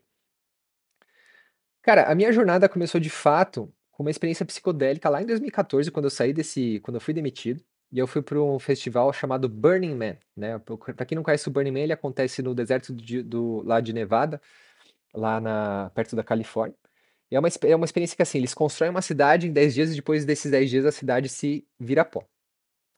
[1.81, 6.05] Cara, a minha jornada começou de fato com uma experiência psicodélica lá em 2014, quando
[6.05, 9.93] eu saí desse quando eu fui demitido, e eu fui para um festival chamado Burning
[9.95, 10.57] Man, né.
[10.95, 13.91] Pra quem não conhece o Burning Man, ele acontece no deserto de do lá de
[13.93, 14.41] Nevada,
[15.13, 16.77] lá na perto da Califórnia.
[17.31, 19.91] E é uma é uma experiência que, assim, eles constroem uma cidade em 10 dias
[19.93, 22.25] e depois desses 10 dias a cidade se vira pó.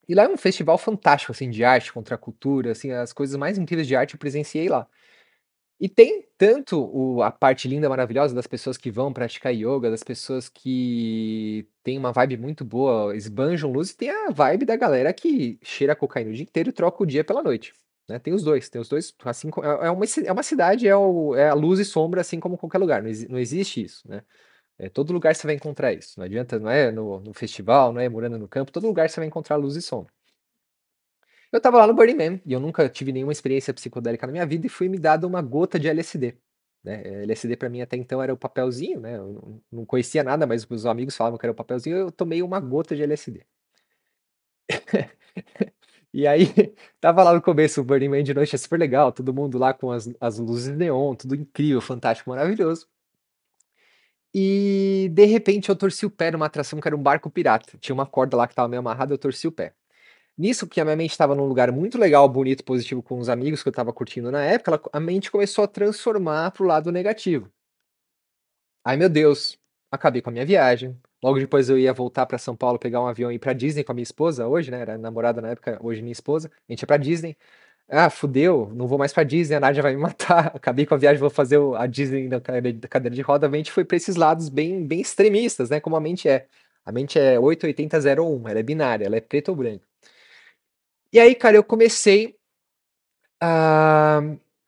[0.08, 3.36] E lá é um festival fantástico, assim, de arte, contra a cultura, assim, as coisas
[3.36, 4.88] mais incríveis de arte eu presenciei lá.
[5.80, 10.04] E tem tanto o a parte linda, maravilhosa das pessoas que vão praticar ioga, das
[10.04, 15.14] pessoas que têm uma vibe muito boa, esbanjam luz, e tem a vibe da galera
[15.14, 17.74] que cheira cocaína o dia inteiro e troca o dia pela noite,
[18.10, 18.20] né.
[18.20, 21.36] Tem os 2, tem os 2, assim é é uma é uma cidade, é o
[21.36, 24.24] é a luz e sombra, assim como qualquer lugar, não não existe isso, né.
[24.80, 28.02] Eh, todo lugar você vai encontrar isso, não adianta não é no no festival, não
[28.02, 30.12] é morando no campo, todo lugar você vai encontrar luz e sombra.
[31.52, 34.46] Eu estava lá no Burning Man, e eu nunca tive nenhuma experiência psicodélica na minha
[34.46, 36.36] vida, e foi me dado uma gota de LSD,
[36.84, 37.02] né.
[37.24, 40.86] LSD pra mim até então era o papelzinho, né, eu não conhecia nada, mas meus
[40.86, 43.46] amigos falavam que era o papelzinho, eu tomei uma gota de LSD.
[46.14, 46.46] E aí,
[46.96, 49.74] estava lá no começo o Burning Man de noite, é super legal, todo mundo lá
[49.74, 52.88] com as as luzes neon, tudo incrível, fantástico, maravilhoso.
[54.38, 57.94] E, de repente, eu torci o pé numa atração que era um barco pirata, tinha
[57.94, 59.74] uma corda lá que estava meio amarrada, eu torci o pé.
[60.38, 63.64] Nisso que a minha mente estava num lugar muito legal, bonito, positivo com os amigos
[63.64, 66.92] que eu estava curtindo na época, ela a mente começou a transformar para o lado
[66.92, 67.50] negativo.
[68.84, 69.58] Ai meu Deus,
[69.92, 73.08] acabei com a minha viagem, logo depois eu ia voltar pra São Paulo, pegar um
[73.08, 75.80] avião e ir pra Disney com a minha esposa hoje, né, era namorada na época,
[75.82, 77.36] hoje minha esposa, a gente ia pra Disney.
[77.90, 80.98] "Ah, fudeu, não vou mais pra Disney, a Nádia vai me matar, acabei com a
[80.98, 84.50] viagem, vou fazer a Disney da cadeira de roda", a mente foi pra esses lados
[84.50, 86.48] bem bem extremistas, né, como a mente é.
[86.84, 89.56] A mente é 8, 80, 0 ou 1, ela é binária, ela é preto ou
[89.56, 89.86] branco.
[91.14, 92.36] E aí, cara, eu comecei
[93.42, 94.22] a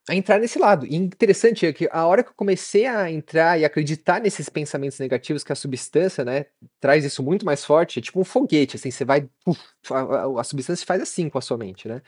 [0.10, 3.60] a entrar nesse lado, e interessante é que a hora que eu comecei a entrar
[3.60, 6.45] e acreditar nesses pensamentos negativos que a substância, né,
[6.80, 9.60] traz isso muito mais forte, é tipo um foguete, assim, você vai puf,
[9.91, 9.99] a
[10.38, 12.01] a a substância faz assim com a sua mente, né.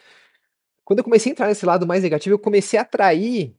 [0.90, 3.54] Quando eu comecei a entrar nesse lado mais negativo, eu comecei a atrair,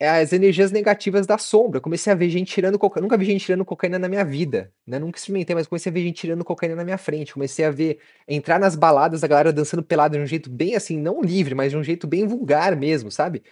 [0.00, 3.44] eh, as energias negativas da sombra, comecei a ver gente tirando coca nunca vi gente
[3.44, 6.74] tirando cocaína na minha vida, né, nunca experimentei, mas comecei a ver gente tirando cocaína
[6.74, 10.26] na minha frente, comecei a ver entrar nas baladas, a galera dançando pelada de um
[10.26, 13.44] jeito bem, assim, não livre, mas de um jeito bem vulgar mesmo, sabe.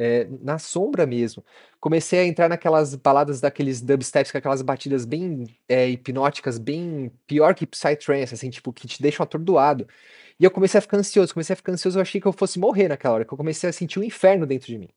[0.00, 1.44] Eh, na sombra mesmo.
[1.80, 7.52] Comecei a entrar naquelas baladas daqueles dubsteps com aquelas batidas bem, eh, hipnóticas, bem pior
[7.54, 9.88] que psytrance, assim, tipo, que te deixam atordoado.
[10.38, 12.60] E eu comecei a ficar ansioso, comecei a ficar ansioso, eu achei que eu fosse
[12.60, 14.88] morrer naquela hora, que eu comecei a sentir o inferno dentro de mim.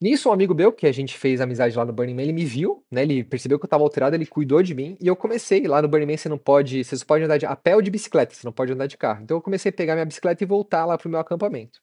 [0.00, 2.44] Nisso um amigo meu, que a gente fez amizade lá no Burning Man, ele me
[2.44, 5.66] viu, né, ele percebeu que eu estava alterado, ele cuidou de mim, e eu comecei
[5.66, 7.82] lá no Burning Man você não pode você só pode andar de a pé ou
[7.82, 9.22] de bicicleta, você não pode andar de carro.
[9.22, 11.80] Então eu comecei a pegar minha bicicleta e voltar lá para o meu acampamento.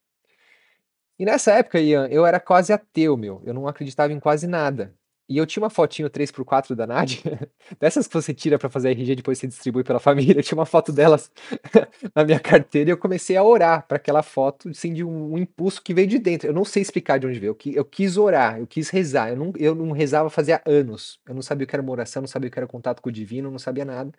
[1.19, 4.93] E nessa época, Ian, eu era quase ateu, meu, eu não acreditava em quase nada.
[5.29, 7.21] E eu tinha uma fotinho 3x4 da Nádia,
[7.79, 10.65] dessas que você tira pra fazer RG depois você distribui pela família, eu tinha uma
[10.65, 11.29] foto delas
[12.15, 15.81] na minha carteira e eu comecei a orar pra aquela foto, assim, de um impulso
[15.83, 18.59] que veio de dentro, eu não sei explicar de onde veio, eu eu quis orar,
[18.59, 21.75] eu quis rezar, eu não eu não rezava fazia anos, eu não sabia o que
[21.75, 24.11] era uma oração, não sabia o que era contato com o divino, não sabia nada.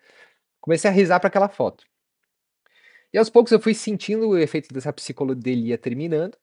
[0.60, 1.84] Comecei a rezar pra aquela foto.
[3.12, 6.36] E aos poucos eu fui sentindo o efeito dessa psicodelia terminando,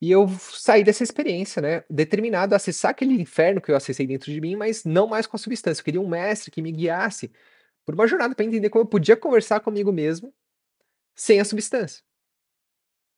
[0.00, 4.32] e eu saí dessa experiência, né, determinado a acessar aquele inferno que eu acessei dentro
[4.32, 7.32] de mim, mas não mais com a substância, eu queria um mestre que me guiasse
[7.86, 10.32] por uma jornada pra entender como eu podia conversar comigo mesmo,
[11.16, 12.02] sem a substância.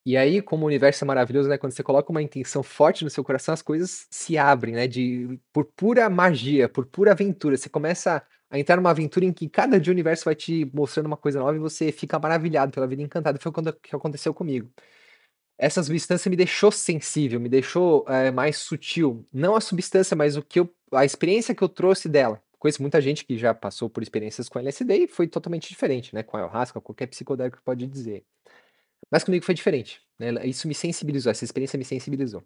[0.05, 3.09] E aí, como o universo é maravilhoso, né, quando você coloca uma intenção forte no
[3.09, 7.69] seu coração, as coisas se abrem, né, de por pura magia, por pura aventura, você
[7.69, 11.17] começa a entrar numa aventura em que cada dia o universo vai te mostrando uma
[11.17, 14.71] coisa nova e você fica maravilhado pela vida, encantado, foi quando que aconteceu comigo.
[15.61, 19.23] Essa substância me deixou sensível, me deixou é, mais sutil.
[19.31, 22.41] Não a substância, mas o que eu, a experiência que eu trouxe dela.
[22.57, 26.23] Conheço muita gente que já passou por experiências com LSD e foi totalmente diferente, né?
[26.23, 28.23] Com ayahuasca, qualquer psicodélico pode dizer.
[29.11, 30.01] Mas comigo foi diferente.
[30.17, 30.31] Né?
[30.45, 32.43] Isso me sensibilizou, essa experiência me sensibilizou.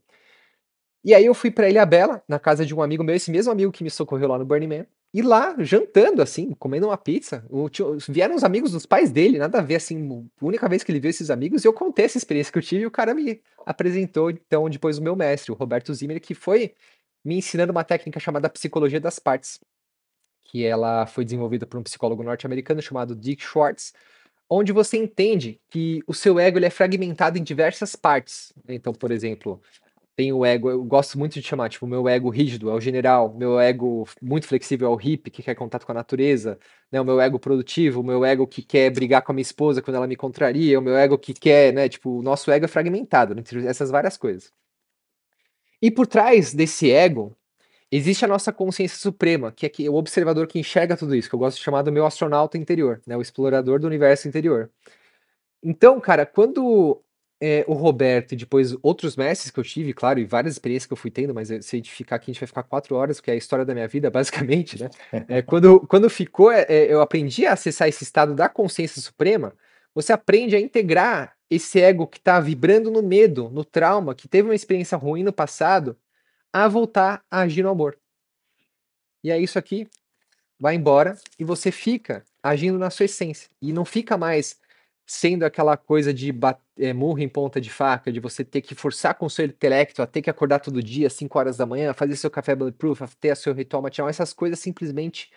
[1.06, 3.52] E aí eu fui para Ilha Bela, na casa de um amigo meu, esse mesmo
[3.52, 4.86] amigo que me socorreu lá no Burning Man.
[5.14, 9.60] E lá, jantando, assim, comendo uma pizza, tio, vieram os amigos dos pais dele, nada
[9.60, 12.18] a ver, assim, a única vez que ele viu esses amigos, e eu contei essa
[12.18, 15.56] experiência que eu tive, e o cara me apresentou, então, depois o meu mestre, o
[15.56, 16.74] Roberto Zimmer, que foi
[17.24, 19.60] me ensinando uma técnica chamada psicologia das partes,
[20.44, 23.94] que ela foi desenvolvida por um psicólogo norte-americano chamado Dick Schwartz,
[24.50, 28.52] onde você entende que o seu ego ele é fragmentado em diversas partes.
[28.68, 29.62] Então, por exemplo,
[30.16, 33.34] tem o ego, eu gosto muito de chamar, tipo, meu ego rígido é o general,
[33.36, 36.58] meu ego muito flexível é o hippie, que quer contato com a natureza,
[36.92, 39.82] né, o meu ego produtivo, o meu ego que quer brigar com a minha esposa
[39.82, 42.68] quando ela me contraria, o meu ego que quer, né, tipo, o nosso ego é
[42.68, 44.54] fragmentado entre essas várias coisas.
[45.82, 47.36] E por trás desse ego,
[47.92, 51.40] existe a nossa consciência suprema, que é o observador que enxerga tudo isso, que eu
[51.40, 54.72] gosto de chamar do meu astronauta interior, né, o explorador do universo interior.
[55.62, 57.02] Então, cara, quando
[57.42, 60.94] é, o Roberto e depois outros mestres que eu tive, claro, e várias experiências que
[60.94, 63.18] eu fui tendo, mas se a gente ficar aqui, a gente vai ficar quatro horas,
[63.18, 64.90] porque é a história da minha vida, basicamente, né?
[65.28, 69.54] É, quando, quando ficou, é, é, eu aprendi a acessar esse estado da consciência suprema,
[69.94, 74.50] você aprende a integrar esse ego que está vibrando no medo, no trauma, que teve
[74.50, 75.98] uma experiência ruim no passado,
[76.52, 77.98] a voltar a agir no amor.
[79.24, 79.88] E é isso aqui,
[80.60, 83.50] vai embora e você fica agindo na sua essência.
[83.62, 84.58] E não fica mais
[85.06, 86.34] sendo aquela coisa de
[86.78, 90.02] é, murro em ponta de faca, de você ter que forçar com o seu intelecto
[90.02, 93.04] a ter que acordar todo dia às 5 horas da manhã, fazer seu café bulletproof,
[93.04, 95.32] a ter seu ritual matinal, essas coisas simplesmente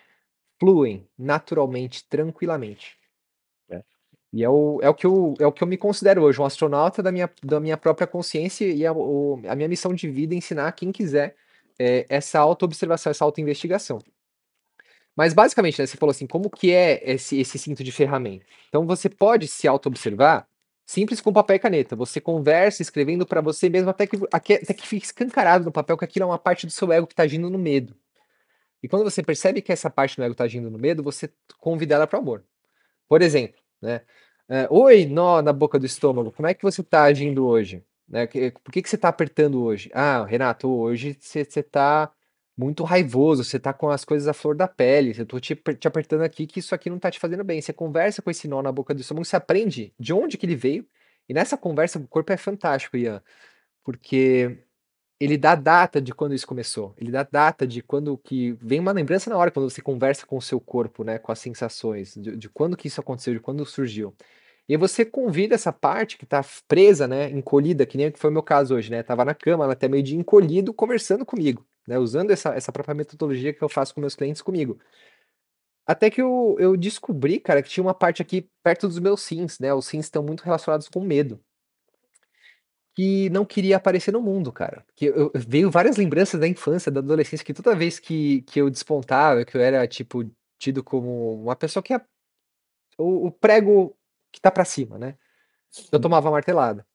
[0.59, 2.97] fluem naturalmente, tranquilamente.
[3.69, 3.83] É.
[4.33, 6.45] E é o, é, o que eu, é o que eu me considero hoje, um
[6.45, 10.33] astronauta da minha, da minha própria consciência e a, o, a minha missão de vida
[10.33, 11.35] é ensinar quem quiser
[11.77, 13.99] é, essa auto-observação, essa auto-investigação.
[15.19, 18.45] Mas basicamente, né, você falou assim, como que é esse, esse cinto de ferramenta?
[18.69, 20.47] Então você pode se auto-observar
[20.85, 21.93] simples com papel e caneta.
[21.97, 26.05] Você conversa escrevendo para você mesmo até que, até que fique escancarado no papel que
[26.05, 27.93] aquilo é uma parte do seu ego que está agindo no medo.
[28.81, 31.29] E quando você percebe que essa parte do ego está agindo no medo, você
[31.59, 32.45] convida ela para o amor.
[33.05, 33.99] Por exemplo, né?
[34.49, 37.83] Uh, Oi, nó na boca do estômago, como é que você está agindo hoje?
[38.07, 38.25] Né?
[38.63, 39.91] Por que, que você está apertando hoje?
[39.93, 42.09] Ah, Renato, hoje você está
[42.59, 45.87] muito raivoso, você tá com as coisas à flor da pele, eu tô te, te
[45.87, 47.61] apertando aqui que isso aqui não tá te fazendo bem.
[47.61, 50.57] Você conversa com esse nó na boca do estômago, você aprende de onde que ele
[50.57, 50.85] veio,
[51.27, 53.23] e nessa conversa o corpo é fantástico, Ian,
[53.83, 54.59] porque
[55.19, 58.91] ele dá data de quando isso começou, ele dá data de quando que vem uma
[58.91, 62.35] lembrança na hora quando você conversa com o seu corpo, né, com as sensações, de,
[62.35, 64.13] de quando que isso aconteceu, de quando surgiu.
[64.67, 68.33] E você convida essa parte que tá presa, né, encolhida, que nem que foi o
[68.33, 71.97] meu caso hoje, né, tava na cama, até meio de encolhido, conversando comigo né?
[71.97, 74.79] Usando essa, essa própria metodologia que eu faço com meus clientes comigo.
[75.87, 79.57] Até que eu, eu descobri, cara, que tinha uma parte aqui perto dos meus sims,
[79.59, 79.73] né?
[79.73, 81.43] Os sims estão muito relacionados com medo.
[82.95, 84.85] Que não queria aparecer no mundo, cara.
[84.95, 88.61] Que eu, eu, veio várias lembranças da infância, da adolescência, que toda vez que, que
[88.61, 92.01] eu despontava, que eu era, tipo, tido como uma pessoa que é
[92.97, 93.97] o, o prego
[94.31, 95.17] que tá para cima, né?
[95.91, 96.85] Eu tomava martelada.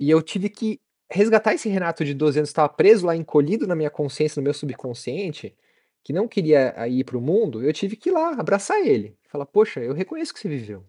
[0.00, 0.80] E eu tive que
[1.10, 4.54] resgatar esse Renato de 12 anos estava preso lá, encolhido na minha consciência, no meu
[4.54, 5.56] subconsciente,
[6.02, 9.16] que não queria ah, ir para o mundo, eu tive que ir lá abraçar ele.
[9.28, 10.84] Falar, poxa, eu reconheço que você viveu.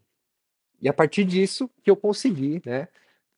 [0.82, 2.88] E a partir disso que eu consegui, né?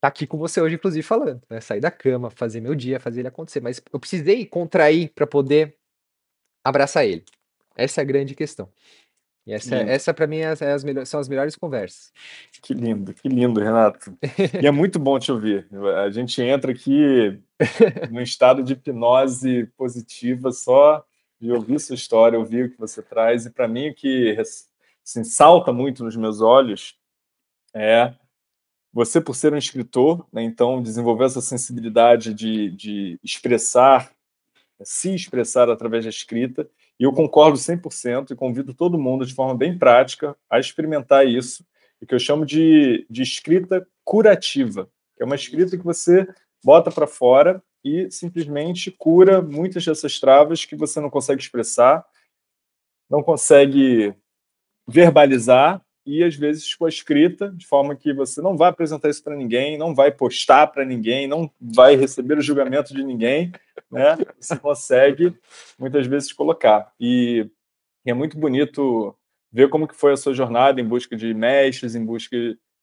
[0.02, 1.60] Tá aqui com você hoje, inclusive, falando, né?
[1.62, 3.62] Sair da cama, fazer meu dia, fazer ele acontecer.
[3.62, 5.76] Mas eu precisei contrair para poder
[6.64, 7.24] abraçar ele.
[7.76, 8.70] Essa é a grande questão.
[9.46, 12.12] E essa, essa para mim, é, é as melhores, são as melhores conversas.
[12.62, 14.16] Que lindo, que lindo, Renato.
[14.62, 15.68] e é muito bom te ouvir.
[15.98, 17.40] A gente entra aqui
[18.12, 21.04] num estado de hipnose positiva só
[21.40, 23.46] de ouvir sua história, ouvir o que você traz.
[23.46, 24.38] E para mim, o que
[25.04, 26.96] assim, salta muito nos meus olhos
[27.74, 28.14] é
[28.92, 34.12] você, por ser um escritor, né, então desenvolver essa sensibilidade de, de expressar,
[34.84, 39.56] se expressar através da escrita e eu concordo 100% e convido todo mundo de forma
[39.56, 41.66] bem prática a experimentar isso,
[42.02, 46.28] o que eu chamo de, de escrita curativa, que é uma escrita que você
[46.64, 52.06] bota para fora e simplesmente cura muitas dessas travas que você não consegue expressar,
[53.10, 54.14] não consegue
[54.88, 59.24] verbalizar e às vezes com a escrita, de forma que você não vai apresentar isso
[59.24, 63.52] para ninguém, não vai postar para ninguém, não vai receber o julgamento de ninguém,
[63.92, 64.18] né?
[64.40, 65.38] Você consegue
[65.78, 66.92] muitas vezes colocar.
[67.00, 67.48] E,
[68.04, 69.16] e é muito bonito
[69.52, 72.36] ver como que foi a sua jornada em busca de mestres, em busca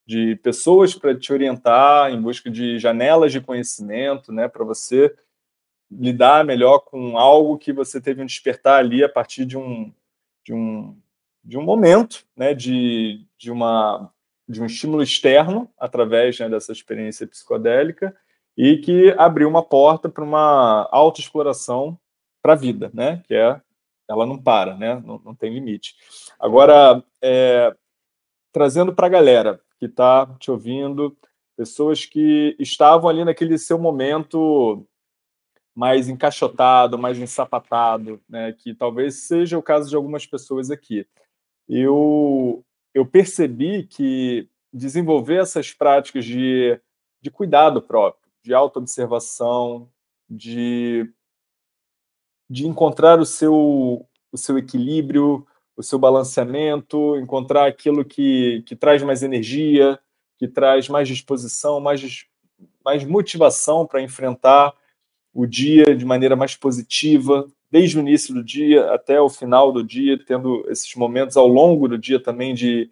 [0.07, 5.12] de pessoas para te orientar, em busca de janelas de conhecimento, né, para você
[5.91, 9.93] lidar melhor com algo que você teve um despertar ali a partir de um,
[10.45, 10.97] de um,
[11.47, 14.11] de um momento, né, de, de, uma,
[14.49, 18.15] de um estímulo externo, através né, dessa experiência psicodélica,
[18.57, 21.97] e que abriu uma porta para uma autoexploração
[22.43, 23.61] para a vida, né, que é,
[24.11, 25.95] ela não para, né, não, não tem limite.
[26.39, 27.75] Agora, é,
[28.53, 31.17] trazendo para a galera que está te ouvindo,
[31.57, 34.85] pessoas que estavam ali naquele seu momento
[35.75, 38.53] mais encaixotado, mais ensapatado, né?
[38.53, 41.07] que talvez seja o caso de algumas pessoas aqui.
[41.68, 46.81] Eu, eu percebi que desenvolver essas práticas de,
[47.20, 49.90] de cuidado próprio, de autoobservação,
[50.29, 51.11] de,
[52.48, 59.02] de encontrar o seu, o seu equilíbrio, o seu balanceamento, encontrar aquilo que, que traz
[59.02, 59.98] mais energia,
[60.38, 62.26] que traz mais disposição, mais,
[62.85, 64.74] mais motivação para enfrentar
[65.33, 69.83] o dia de maneira mais positiva, desde o início do dia até o final do
[69.83, 72.90] dia, tendo esses momentos ao longo do dia também de,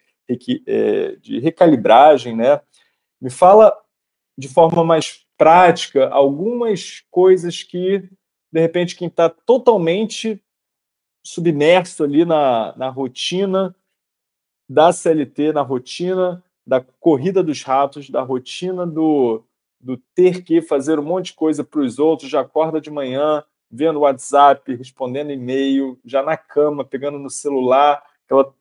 [0.67, 2.61] é, de recalibragem, né?
[3.21, 3.73] Me fala
[4.37, 8.09] de forma mais prática algumas coisas que,
[8.53, 10.41] de repente, quem está totalmente
[11.25, 13.75] submerso ali na, na rotina
[14.69, 19.45] da CLT, na rotina da corrida dos ratos, da rotina do,
[19.81, 23.45] do ter que fazer um monte de coisa para os outros, já acorda de manhã,
[23.75, 28.55] vendo WhatsApp, respondendo e-mail, já na cama, pegando no celular, aquela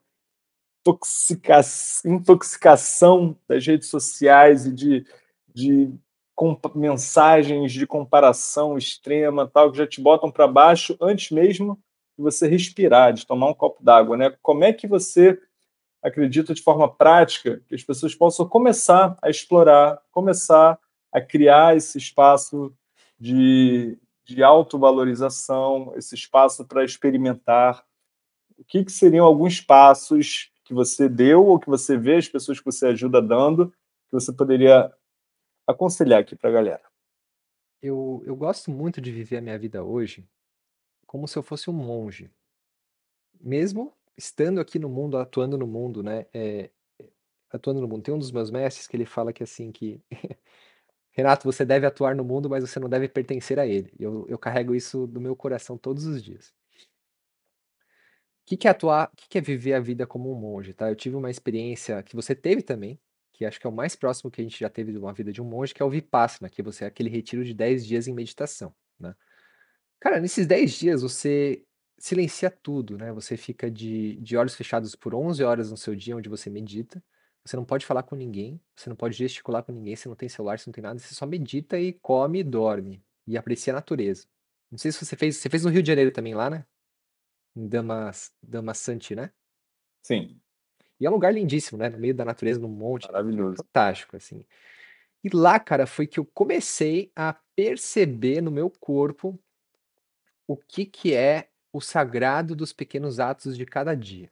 [2.04, 5.06] intoxicação das redes sociais e de,
[5.54, 5.94] de
[6.76, 11.80] mensagens de comparação extrema, tal, que já te botam para baixo antes mesmo
[12.18, 14.36] de você respirar, de tomar um copo d'água, né?
[14.42, 15.40] Como é que você
[16.02, 20.78] acredita de forma prática que as pessoas possam começar a explorar, começar
[21.12, 22.74] a criar esse espaço
[23.18, 27.86] de, de autovalorização, esse espaço para experimentar.
[28.58, 32.60] O que, que seriam alguns passos que você deu ou que você vê as pessoas
[32.60, 34.94] que você ajuda dando, que você poderia
[35.68, 36.84] aconselhar aqui para a galera?
[37.82, 40.26] Eu, eu gosto muito de viver a minha vida hoje
[41.06, 42.32] como se eu fosse um monge.
[43.40, 46.26] Mesmo estando aqui no mundo, atuando no mundo, né?
[46.34, 46.72] É,
[47.52, 48.02] atuando no mundo.
[48.02, 50.02] Tem um dos meus mestres que ele fala que assim que
[51.14, 53.94] Renato, você deve atuar no mundo, mas você não deve pertencer a ele.
[54.00, 56.52] Eu, eu carrego isso do meu coração todos os dias.
[58.42, 60.74] O que, que é atuar, o que, que é viver a vida como um monge,
[60.74, 60.90] tá?
[60.90, 63.00] Eu tive uma experiência que você teve também,
[63.32, 65.32] que acho que é o mais próximo que a gente já teve de uma vida
[65.32, 68.08] de um monge, que é o Vipassana, que você é aquele retiro de 10 dias
[68.08, 69.16] em meditação, né?
[70.00, 71.64] Cara, nesses 10 dias você
[71.98, 73.14] silencia tudo, né?
[73.14, 77.02] Você fica de, de olhos fechados por 11 horas no seu dia, onde você medita.
[77.46, 80.30] Você não pode falar com ninguém, você não pode gesticular com ninguém, você não tem
[80.30, 83.76] celular, você não tem nada, você só medita e come e dorme e aprecia a
[83.76, 84.26] natureza.
[84.72, 86.66] Não sei se você fez, você fez no Rio de Janeiro também lá, né?
[87.56, 89.32] Em Damas, Damasanti, né?
[90.02, 90.40] Sim.
[91.00, 91.90] E é um lugar lindíssimo, né?
[91.90, 93.08] No meio da natureza, num monte.
[93.08, 93.58] Maravilhoso.
[93.58, 94.46] Fantástico, assim.
[95.24, 99.38] E lá, cara, foi que eu comecei a perceber no meu corpo
[100.48, 104.32] o que que é o sagrado dos pequenos atos de cada dia.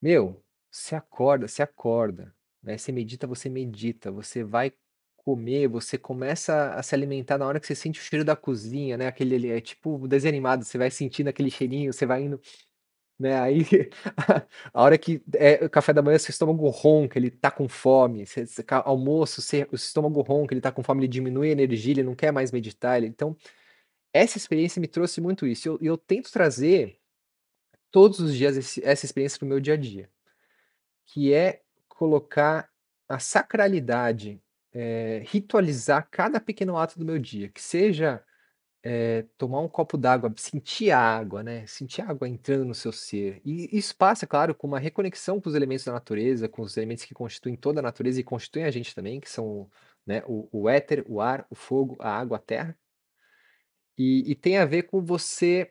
[0.00, 2.78] Meu, você acorda, você acorda, né?
[2.78, 4.72] Você medita, você medita, você vai
[5.16, 8.96] comer, você começa a se alimentar na hora que você sente o cheiro da cozinha,
[8.96, 9.06] né?
[9.06, 12.40] Aquele ali, é tipo desenho animado, você vai sentindo aquele cheirinho, você vai indo,
[13.18, 13.40] né?
[13.40, 13.60] Aí
[14.74, 18.26] a hora que é o café da manhã, seu estômago ronca, ele tá com fome,
[18.26, 21.94] você, você, almoço, você, o estômago ronca, ele tá com fome, ele diminui a energia,
[21.94, 23.36] ele não quer mais meditar, ele, então
[24.14, 25.68] essa experiência me trouxe muito isso.
[25.68, 26.98] E eu, eu tento trazer
[27.90, 30.10] todos os dias esse, essa experiência no meu dia a dia
[31.12, 32.68] que é colocar
[33.08, 34.42] a sacralidade,
[34.72, 38.24] eh, ritualizar cada pequeno ato do meu dia, que seja,
[38.84, 42.92] eh, tomar um copo d'água, sentir a água, né, sentir a água entrando no seu
[42.92, 43.40] ser.
[43.44, 47.04] E isso passa, claro, com uma reconexão com os elementos da natureza, com os elementos
[47.04, 49.70] que constituem toda a natureza e constituem a gente também, que são,
[50.06, 52.76] né, o o éter, o ar, o fogo, a água, a terra.
[53.98, 55.70] E e tem a ver com você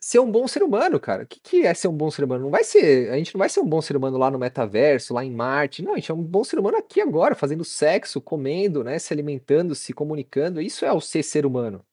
[0.00, 1.24] ser um bom ser humano, cara.
[1.24, 2.44] O que, que é ser um bom ser humano?
[2.44, 3.10] Não vai ser.
[3.10, 5.82] A gente não vai ser um bom ser humano lá no metaverso, lá em Marte.
[5.82, 8.98] Não, a gente é um bom ser humano aqui agora, fazendo sexo, comendo, né?
[8.98, 10.60] Se alimentando, se comunicando.
[10.60, 11.84] Isso é o ser ser humano.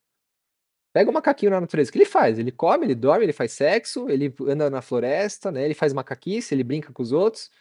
[0.93, 1.89] Pega o macaquinho na natureza.
[1.89, 2.39] O que ele faz?
[2.39, 5.63] Ele come, ele dorme, ele faz sexo, ele anda na floresta, né?
[5.65, 7.51] Ele faz macaquice, ele brinca com os outros.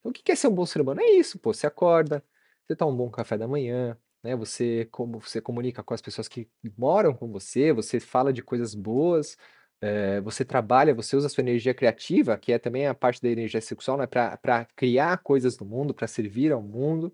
[0.00, 1.00] Então, o que é ser um bom ser humano?
[1.00, 1.52] É isso, pô.
[1.52, 2.22] Você acorda,
[2.66, 4.36] você toma um bom café da manhã, né?
[4.36, 6.48] Você, como, você comunica com as pessoas que
[6.78, 9.36] moram com você, você fala de coisas boas,
[9.80, 13.28] É, você trabalha, você usa a sua energia criativa, que é também a parte da
[13.28, 17.12] energia sexual, né, para criar coisas no mundo, para servir ao mundo.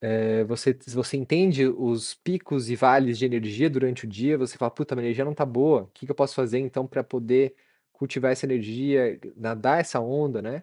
[0.00, 4.70] É, você, você entende os picos e vales de energia durante o dia, você fala,
[4.70, 7.54] puta, minha energia não tá boa, o que, que eu posso fazer então para poder
[7.92, 10.62] cultivar essa energia, nadar essa onda, né?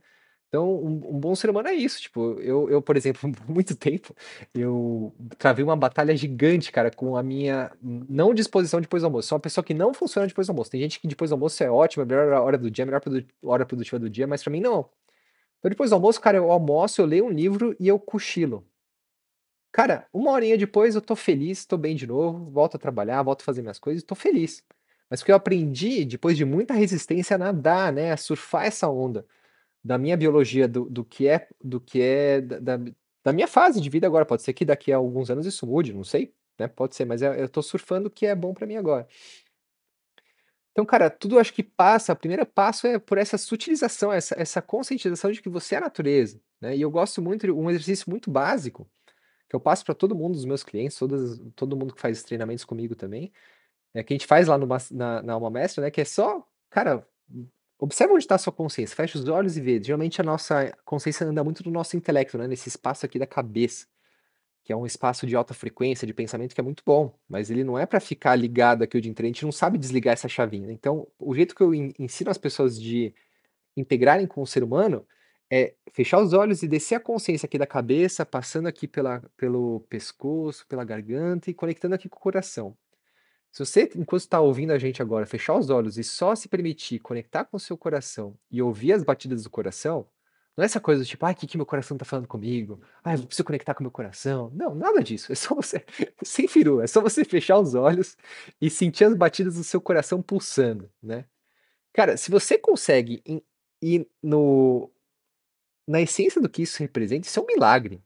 [0.51, 2.01] Então, um, um bom ser humano é isso.
[2.01, 4.13] Tipo, eu, eu, por exemplo, por muito tempo,
[4.53, 9.29] eu travei uma batalha gigante, cara, com a minha não disposição depois do almoço.
[9.29, 10.69] Sou uma pessoa que não funciona depois do almoço.
[10.69, 13.01] Tem gente que depois do almoço é ótima, a melhor hora do dia, a melhor
[13.43, 14.89] hora produtiva do dia, mas pra mim não.
[15.59, 18.65] Então, depois do almoço, cara, eu almoço, eu leio um livro e eu cochilo.
[19.71, 23.41] Cara, uma horinha depois eu tô feliz, tô bem de novo, volto a trabalhar, volto
[23.41, 24.63] a fazer minhas coisas, tô feliz.
[25.09, 29.25] Mas porque eu aprendi, depois de muita resistência, a nadar, né, a surfar essa onda
[29.83, 32.77] da minha biologia, do, do que é, do que é da,
[33.23, 34.25] da, minha fase de vida agora.
[34.25, 36.67] Pode ser que daqui a alguns anos isso mude, não sei, né?
[36.67, 39.07] Pode ser, mas eu, eu tô surfando o que é bom para mim agora.
[40.71, 44.61] Então, cara, tudo acho que passa, o primeiro passo é por essa sutilização, essa, essa
[44.61, 46.75] conscientização de que você é a natureza, né?
[46.75, 48.89] E eu gosto muito de um exercício muito básico,
[49.49, 52.63] que eu passo para todo mundo, os meus clientes, todas, todo mundo que faz treinamentos
[52.63, 53.33] comigo também,
[53.93, 55.91] é que a gente faz lá no, na, na Alma Mestra, né?
[55.91, 57.05] Que é só, cara,
[57.83, 59.81] Observa onde está a sua consciência, fecha os olhos e vê.
[59.81, 62.47] Geralmente a nossa consciência anda muito do nosso intelecto, né?
[62.47, 63.87] Nesse espaço aqui da cabeça,
[64.63, 67.63] que é um espaço de alta frequência, de pensamento que é muito bom, mas ele
[67.63, 70.29] não é para ficar ligado aqui o dia inteiro, a gente não sabe desligar essa
[70.29, 70.67] chavinha.
[70.67, 70.73] Né?
[70.73, 73.15] Então, o jeito que eu ensino as pessoas de
[73.75, 75.03] integrarem com o ser humano
[75.51, 79.79] é fechar os olhos e descer a consciência aqui da cabeça, passando aqui pela, pelo
[79.89, 82.77] pescoço, pela garganta e conectando aqui com o coração.
[83.51, 86.99] Se você, enquanto está ouvindo a gente agora, fechar os olhos e só se permitir
[86.99, 90.07] conectar com o seu coração e ouvir as batidas do coração,
[90.55, 92.81] não é essa coisa do tipo, ai, o que, que meu coração está falando comigo?
[93.03, 94.51] Ai, eu preciso conectar com meu coração.
[94.53, 95.31] Não, nada disso.
[95.31, 95.85] É só você,
[96.23, 98.17] sem firu, é só você fechar os olhos
[98.59, 101.25] e sentir as batidas do seu coração pulsando, né?
[101.93, 103.21] Cara, se você consegue
[103.81, 104.89] ir no,
[105.87, 108.01] na essência do que isso representa, isso é um milagre.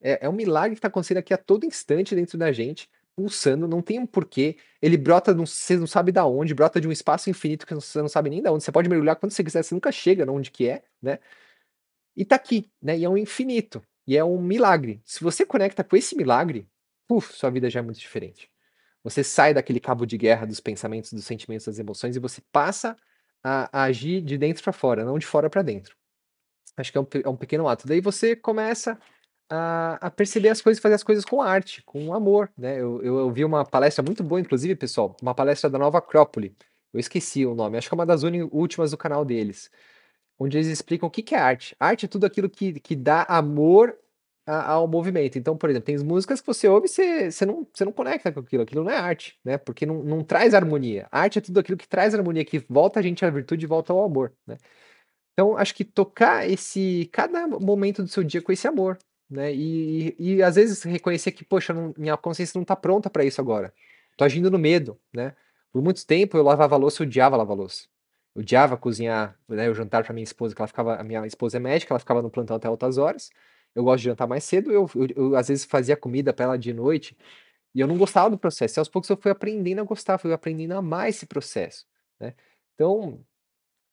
[0.00, 2.88] É, é um milagre que está acontecendo aqui a todo instante dentro da gente
[3.18, 4.56] pulsando, não tem um porquê.
[4.80, 8.00] Ele brota, não, você não sabe da onde, brota de um espaço infinito que você
[8.00, 8.62] não sabe nem da onde.
[8.62, 11.18] Você pode mergulhar quando você quiser, você nunca chega onde que é, né?
[12.16, 12.96] E tá aqui, né?
[12.96, 13.82] E é um infinito.
[14.06, 15.02] E é um milagre.
[15.04, 16.68] Se você conecta com esse milagre,
[17.08, 18.48] puf, sua vida já é muito diferente.
[19.02, 22.96] Você sai daquele cabo de guerra dos pensamentos, dos sentimentos, das emoções e você passa
[23.42, 25.96] a, a agir de dentro para fora, não de fora para dentro.
[26.76, 27.88] Acho que é um, é um pequeno ato.
[27.88, 28.96] Daí você começa
[29.50, 32.80] a, a, perceber as coisas, fazer as coisas com arte, com amor, né?
[32.80, 36.54] Eu, eu, eu, vi uma palestra muito boa, inclusive, pessoal, uma palestra da Nova Acrópole.
[36.92, 39.70] Eu esqueci o nome, acho que é uma das últimas do canal deles,
[40.38, 41.76] onde eles explicam o que, que é arte.
[41.80, 43.96] Arte é tudo aquilo que, que dá amor
[44.46, 45.38] a, ao movimento.
[45.38, 48.32] Então, por exemplo, tem músicas que você ouve e você, você, não, você não conecta
[48.32, 49.58] com aquilo, aquilo não é arte, né?
[49.58, 51.06] Porque não, não traz harmonia.
[51.12, 53.92] arte é tudo aquilo que traz harmonia, que volta a gente à virtude e volta
[53.92, 54.56] ao amor, né?
[55.32, 58.98] Então, acho que tocar esse cada momento do seu dia com esse amor,
[59.30, 59.52] né?
[59.54, 63.24] E, e, e às vezes reconhecer que, poxa, não, minha consciência não está pronta para
[63.24, 63.72] isso agora.
[64.16, 65.34] Tô agindo no medo, né?
[65.72, 67.86] Por muito tempo eu lavava louça, eu odiava lavar louça.
[68.34, 71.56] Eu odiava cozinhar, né, o jantar para minha esposa, que ela ficava, a minha esposa
[71.58, 73.30] é médica, ela ficava no plantão até altas horas.
[73.74, 76.58] Eu gosto de jantar mais cedo, eu, eu, eu às vezes fazia comida para ela
[76.58, 77.16] de noite,
[77.74, 78.78] e eu não gostava do processo.
[78.78, 81.86] E aos poucos eu fui aprendendo a gostar, fui aprendendo a amar esse processo,
[82.18, 82.34] né?
[82.74, 83.24] Então,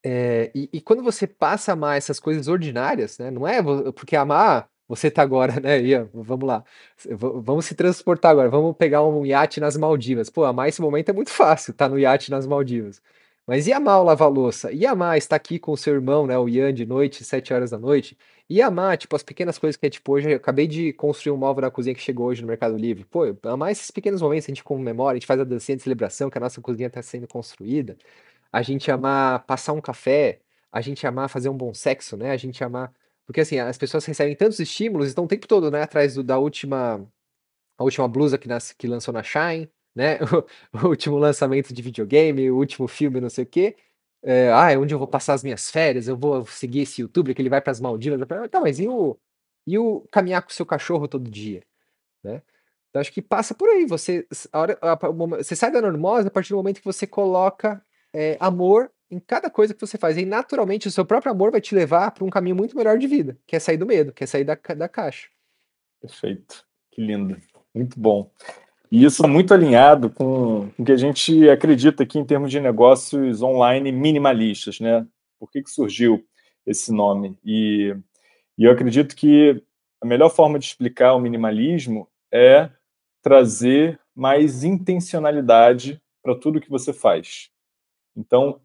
[0.04, 3.32] é, e, e, quando você passa a amar essas coisas ordinárias, né?
[3.32, 3.62] Não é
[3.92, 6.10] porque amar você tá agora, né, Ian?
[6.14, 6.64] Vamos lá.
[7.10, 8.50] Vamos se transportar agora.
[8.50, 10.30] Vamos pegar um iate nas Maldivas.
[10.30, 13.02] Pô, amar esse momento é muito fácil, tá no iate nas Maldivas.
[13.48, 14.72] Mas e amar o lavar-louça?
[14.72, 17.70] E amar estar aqui com o seu irmão, né, o Ian, de noite, sete horas
[17.70, 18.18] da noite?
[18.50, 21.38] E amar, tipo, as pequenas coisas que é, tipo, hoje eu acabei de construir um
[21.38, 23.06] móvel na cozinha que chegou hoje no Mercado Livre.
[23.06, 26.30] Pô, amar esses pequenos momentos, a gente comemora, a gente faz a dancinha de celebração
[26.30, 27.98] que a nossa cozinha está sendo construída.
[28.52, 30.40] A gente amar passar um café,
[30.72, 32.32] a gente amar fazer um bom sexo, né?
[32.32, 32.92] A gente amar
[33.26, 36.38] porque assim, as pessoas recebem tantos estímulos, estão o tempo todo, né, atrás do, da
[36.38, 37.06] última
[37.78, 40.20] a última blusa que, nas, que lançou na Shine, né?
[40.22, 40.46] O,
[40.86, 43.76] o, último lançamento de videogame, o último filme, não sei o quê.
[44.24, 47.36] É, ah, é onde eu vou passar as minhas férias, eu vou seguir esse youtuber
[47.36, 48.20] que ele vai para as Maldivas.
[48.50, 49.18] Tá, mas e o,
[49.68, 51.64] e o caminhar com o seu cachorro todo dia,
[52.24, 52.42] né?
[52.90, 53.86] Então acho que passa por aí.
[53.86, 57.06] Você, a hora, a, a, você sai da normose a partir do momento que você
[57.06, 60.18] coloca é, amor em cada coisa que você faz.
[60.18, 63.08] E naturalmente o seu próprio amor vai te levar para um caminho muito melhor de
[63.08, 65.30] vida, que é sair do medo, que é sair da, da caixa.
[66.02, 66.66] Perfeito.
[66.92, 67.38] Que lindo.
[67.74, 68.30] Muito bom.
[68.92, 73.42] E isso muito alinhado com o que a gente acredita aqui em termos de negócios
[73.42, 75.06] online minimalistas, né?
[75.40, 76.24] Por que, que surgiu
[76.66, 77.38] esse nome?
[77.44, 77.96] E,
[78.58, 79.62] e eu acredito que
[80.02, 82.70] a melhor forma de explicar o minimalismo é
[83.22, 87.50] trazer mais intencionalidade para tudo que você faz.
[88.16, 88.62] Então,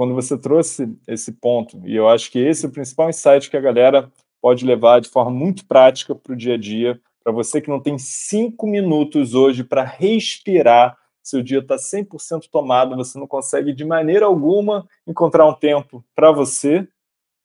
[0.00, 3.56] quando você trouxe esse ponto, e eu acho que esse é o principal insight que
[3.58, 7.60] a galera pode levar de forma muito prática para o dia a dia, para você
[7.60, 13.26] que não tem cinco minutos hoje para respirar, seu dia está 100% tomado, você não
[13.26, 16.88] consegue de maneira alguma encontrar um tempo para você,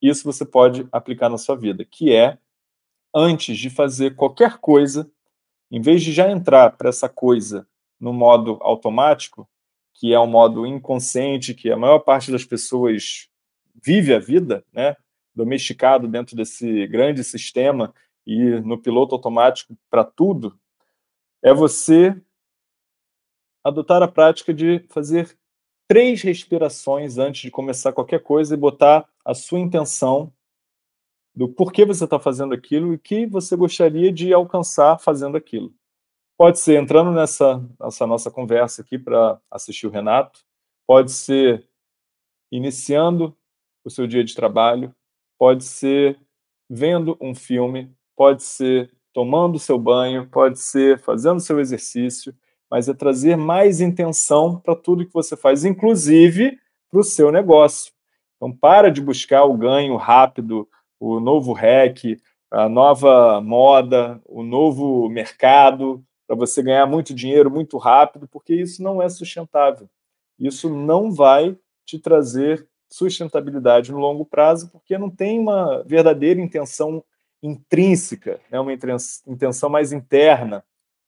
[0.02, 2.38] isso você pode aplicar na sua vida, que é
[3.14, 5.12] antes de fazer qualquer coisa,
[5.70, 7.68] em vez de já entrar para essa coisa
[8.00, 9.46] no modo automático,
[9.96, 13.30] que é um modo inconsciente, que a maior parte das pessoas
[13.84, 14.96] vive a vida, né?
[15.34, 17.94] domesticado dentro desse grande sistema
[18.26, 20.58] e no piloto automático para tudo,
[21.42, 22.20] é você
[23.64, 25.38] adotar a prática de fazer
[25.88, 30.32] três respirações antes de começar qualquer coisa e botar a sua intenção
[31.36, 35.74] do porquê você está fazendo aquilo e que você gostaria de alcançar fazendo aquilo.
[36.38, 40.42] Pode ser entrando nessa, nessa nossa conversa aqui para assistir o Renato,
[40.86, 41.66] pode ser
[42.52, 43.34] iniciando
[43.86, 44.94] o seu dia de trabalho,
[45.40, 46.20] pode ser
[46.70, 52.36] vendo um filme, pode ser tomando seu banho, pode ser fazendo seu exercício,
[52.70, 56.60] mas é trazer mais intenção para tudo que você faz, inclusive
[56.92, 57.94] para o seu negócio.
[58.36, 60.68] Então, para de buscar o ganho rápido,
[61.00, 62.20] o novo REC,
[62.52, 68.82] a nova moda, o novo mercado, para você ganhar muito dinheiro muito rápido, porque isso
[68.82, 69.90] não é sustentável.
[70.40, 77.04] Isso não vai te trazer sustentabilidade no longo prazo, porque não tem uma verdadeira intenção
[77.42, 78.60] intrínseca, né?
[78.60, 80.64] uma intenção mais interna.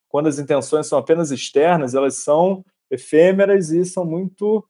[0.10, 4.66] Quando as intenções são apenas externas, elas são efêmeras e são muito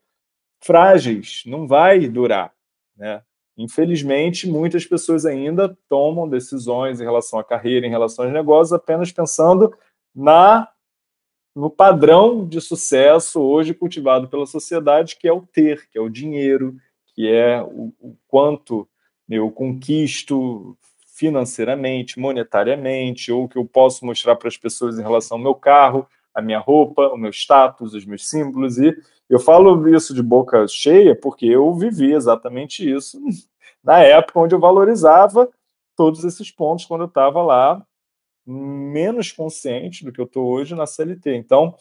[0.60, 2.54] frágeis, não vai durar.
[2.96, 3.22] Né?
[3.58, 9.12] Infelizmente, muitas pessoas ainda tomam decisões em relação à carreira, em relação aos negócios, apenas
[9.12, 9.74] pensando
[10.18, 10.68] na
[11.56, 16.10] no padrão de sucesso hoje cultivado pela sociedade, que é o ter, que é o
[16.10, 16.76] dinheiro,
[17.16, 18.88] que é o, o quanto
[19.28, 20.78] eu conquisto
[21.16, 26.08] financeiramente, monetariamente, ou que eu posso mostrar para as pessoas em relação ao meu carro,
[26.34, 28.78] a minha roupa, o meu status, os meus símbolos.
[28.78, 28.96] E
[29.28, 33.20] eu falo isso de boca cheia porque eu vivi exatamente isso
[33.84, 35.50] na época onde eu valorizava
[35.96, 37.84] todos esses pontos quando eu estava lá
[38.48, 41.36] menos consciente do que eu estou hoje na CLT.
[41.36, 41.76] Então,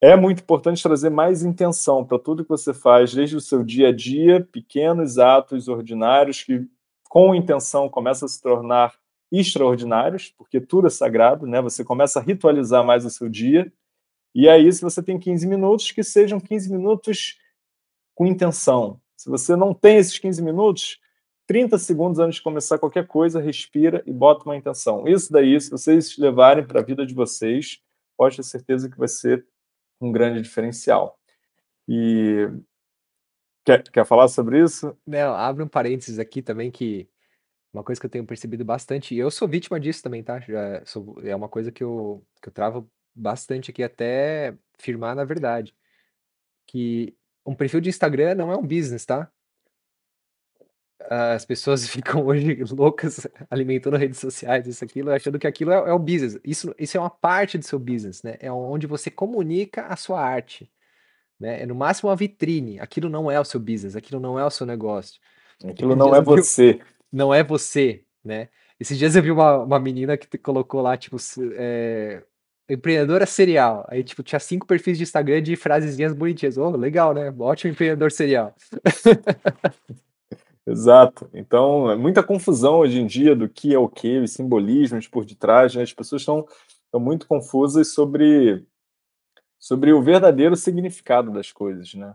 [0.00, 3.88] é muito importante trazer mais intenção para tudo que você faz, desde o seu dia
[3.88, 6.66] a dia, pequenos atos ordinários que,
[7.08, 8.94] com intenção, começam a se tornar
[9.30, 11.60] extraordinários, porque tudo é sagrado, né?
[11.60, 13.70] Você começa a ritualizar mais o seu dia.
[14.34, 17.38] E aí, se você tem 15 minutos, que sejam 15 minutos
[18.14, 19.00] com intenção.
[19.16, 20.98] Se você não tem esses 15 minutos,
[21.50, 25.08] 30 segundos antes de começar qualquer coisa, respira e bota uma intenção.
[25.08, 27.82] Isso daí, se vocês levarem para a vida de vocês,
[28.16, 29.44] pode ter certeza que vai ser
[30.00, 31.18] um grande diferencial.
[31.88, 32.48] E
[33.64, 34.96] quer, quer falar sobre isso?
[35.04, 37.08] Não, abre um parênteses aqui também que
[37.72, 40.38] uma coisa que eu tenho percebido bastante, e eu sou vítima disso também, tá?
[40.38, 45.24] Já sou, é uma coisa que eu, que eu travo bastante aqui até firmar na
[45.24, 45.74] verdade.
[46.64, 47.12] Que
[47.44, 49.28] um perfil de Instagram não é um business, tá?
[51.08, 55.92] As pessoas ficam hoje loucas alimentando redes sociais, isso, aquilo, achando que aquilo é, é,
[55.92, 56.38] o business.
[56.44, 58.36] Isso, isso é uma parte do seu business, né?
[58.40, 60.70] É onde você comunica a sua arte.
[61.38, 61.62] Né?
[61.62, 62.78] É no máximo uma vitrine.
[62.80, 65.20] Aquilo não é o seu business, aquilo não é o seu negócio.
[65.64, 66.74] Aquilo não é você.
[66.74, 66.82] Vi,
[67.12, 68.48] não é você, né?
[68.78, 71.16] Esses dias eu vi uma, uma menina que colocou lá, tipo,
[71.54, 72.22] é,
[72.68, 73.86] empreendedora serial.
[73.88, 76.56] Aí, tipo, tinha cinco perfis de Instagram de frasezinhas bonitinhas.
[76.56, 77.34] Oh, legal, né?
[77.38, 78.54] Ótimo empreendedor serial.
[80.70, 81.28] Exato.
[81.34, 85.24] Então, é muita confusão hoje em dia do que é o que, os simbolismos por
[85.24, 85.82] detrás, né?
[85.82, 86.46] as pessoas estão,
[86.94, 88.64] muito confusas sobre,
[89.58, 92.14] sobre o verdadeiro significado das coisas, né?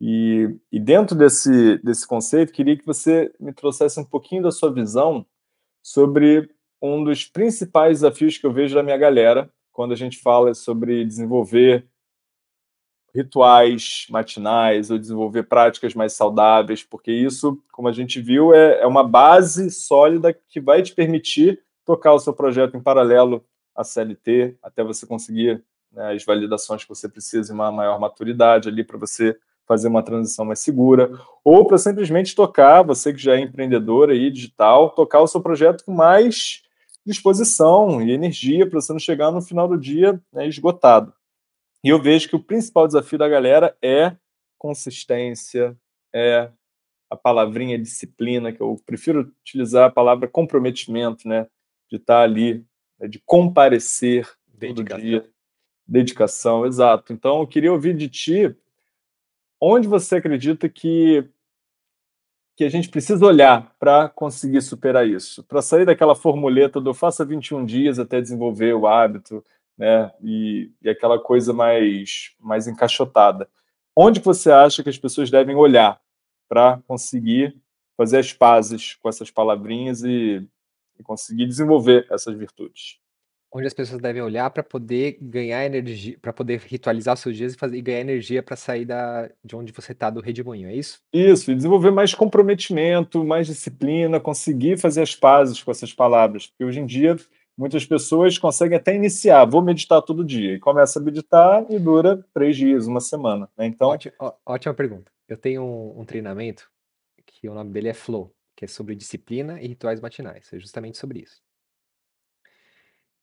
[0.00, 4.72] E, e dentro desse, desse conceito, queria que você me trouxesse um pouquinho da sua
[4.72, 5.24] visão
[5.82, 6.50] sobre
[6.82, 11.04] um dos principais desafios que eu vejo da minha galera quando a gente fala sobre
[11.04, 11.88] desenvolver
[13.16, 18.86] rituais matinais ou desenvolver práticas mais saudáveis, porque isso, como a gente viu, é, é
[18.86, 23.42] uma base sólida que vai te permitir tocar o seu projeto em paralelo
[23.74, 28.68] à CLT, até você conseguir né, as validações que você precisa e uma maior maturidade
[28.68, 29.36] ali para você
[29.66, 31.10] fazer uma transição mais segura,
[31.42, 35.84] ou para simplesmente tocar, você que já é empreendedor aí, digital, tocar o seu projeto
[35.84, 36.62] com mais
[37.04, 41.12] disposição e energia para você não chegar no final do dia né, esgotado.
[41.84, 44.16] E eu vejo que o principal desafio da galera é
[44.58, 45.76] consistência,
[46.14, 46.50] é
[47.10, 51.46] a palavrinha disciplina, que eu prefiro utilizar a palavra comprometimento, né?
[51.88, 52.64] De estar ali,
[52.98, 53.06] né?
[53.06, 54.84] de comparecer Dedicação.
[54.84, 55.30] todo dia.
[55.86, 57.12] Dedicação, exato.
[57.12, 58.56] Então, eu queria ouvir de ti
[59.60, 61.28] onde você acredita que
[62.56, 65.44] que a gente precisa olhar para conseguir superar isso?
[65.44, 69.44] Para sair daquela formuleta do faça 21 dias até desenvolver o hábito,
[69.76, 70.10] né?
[70.22, 73.48] E, e aquela coisa mais, mais encaixotada.
[73.94, 76.00] Onde você acha que as pessoas devem olhar
[76.48, 77.56] para conseguir
[77.96, 80.46] fazer as pazes com essas palavrinhas e,
[80.98, 82.98] e conseguir desenvolver essas virtudes?
[83.56, 87.56] onde as pessoas devem olhar para poder ganhar energia, para poder ritualizar seus dias e,
[87.56, 91.00] fazer, e ganhar energia para sair da, de onde você está do redemoinho, é isso?
[91.12, 96.64] Isso, e desenvolver mais comprometimento, mais disciplina, conseguir fazer as pazes com essas palavras, porque
[96.64, 97.16] hoje em dia
[97.56, 102.24] muitas pessoas conseguem até iniciar, vou meditar todo dia, e começa a meditar e dura
[102.34, 103.48] três dias, uma semana.
[103.56, 103.66] Né?
[103.66, 105.10] Então, ótima, ótima pergunta.
[105.28, 106.70] Eu tenho um, um treinamento
[107.24, 110.98] que o nome dele é Flow, que é sobre disciplina e rituais matinais, é justamente
[110.98, 111.40] sobre isso.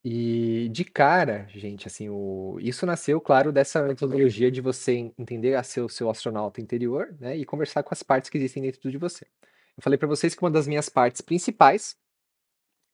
[0.05, 2.57] E de cara, gente, assim, o...
[2.59, 7.45] isso nasceu, claro, dessa metodologia de você entender a seu, seu astronauta interior, né, e
[7.45, 9.25] conversar com as partes que existem dentro de você.
[9.77, 11.95] Eu falei para vocês que uma das minhas partes principais,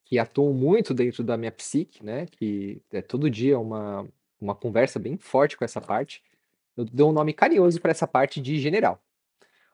[0.10, 4.08] que atuam muito dentro da minha psique, né, que é todo dia uma,
[4.42, 6.24] uma conversa bem forte com essa parte,
[6.76, 9.00] eu dou um nome carinhoso para essa parte de general.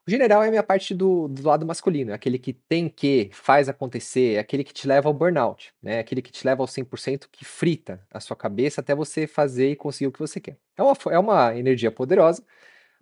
[0.05, 3.29] O general é a minha parte do, do lado masculino, é aquele que tem que,
[3.31, 5.95] faz acontecer, é aquele que te leva ao burnout, né?
[5.95, 9.71] É aquele que te leva ao 100%, que frita a sua cabeça até você fazer
[9.71, 10.57] e conseguir o que você quer.
[10.77, 12.43] É uma, é uma energia poderosa,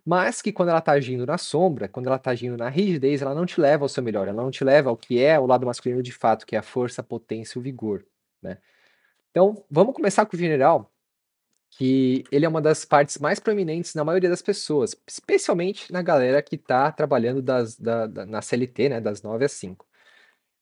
[0.04, 3.34] mas que quando ela está agindo na sombra, quando ela está agindo na rigidez, ela
[3.34, 5.66] não te leva ao seu melhor, ela não te leva ao que é o lado
[5.66, 8.04] masculino de fato, que é a força, a potência o vigor,
[8.42, 8.58] né?
[9.30, 10.92] Então, vamos começar com o general,
[11.70, 16.42] que ele é uma das partes mais proeminentes na maioria das pessoas, especialmente na galera
[16.42, 19.86] que está trabalhando das, da, da, na CLT, né, das 9 às 5.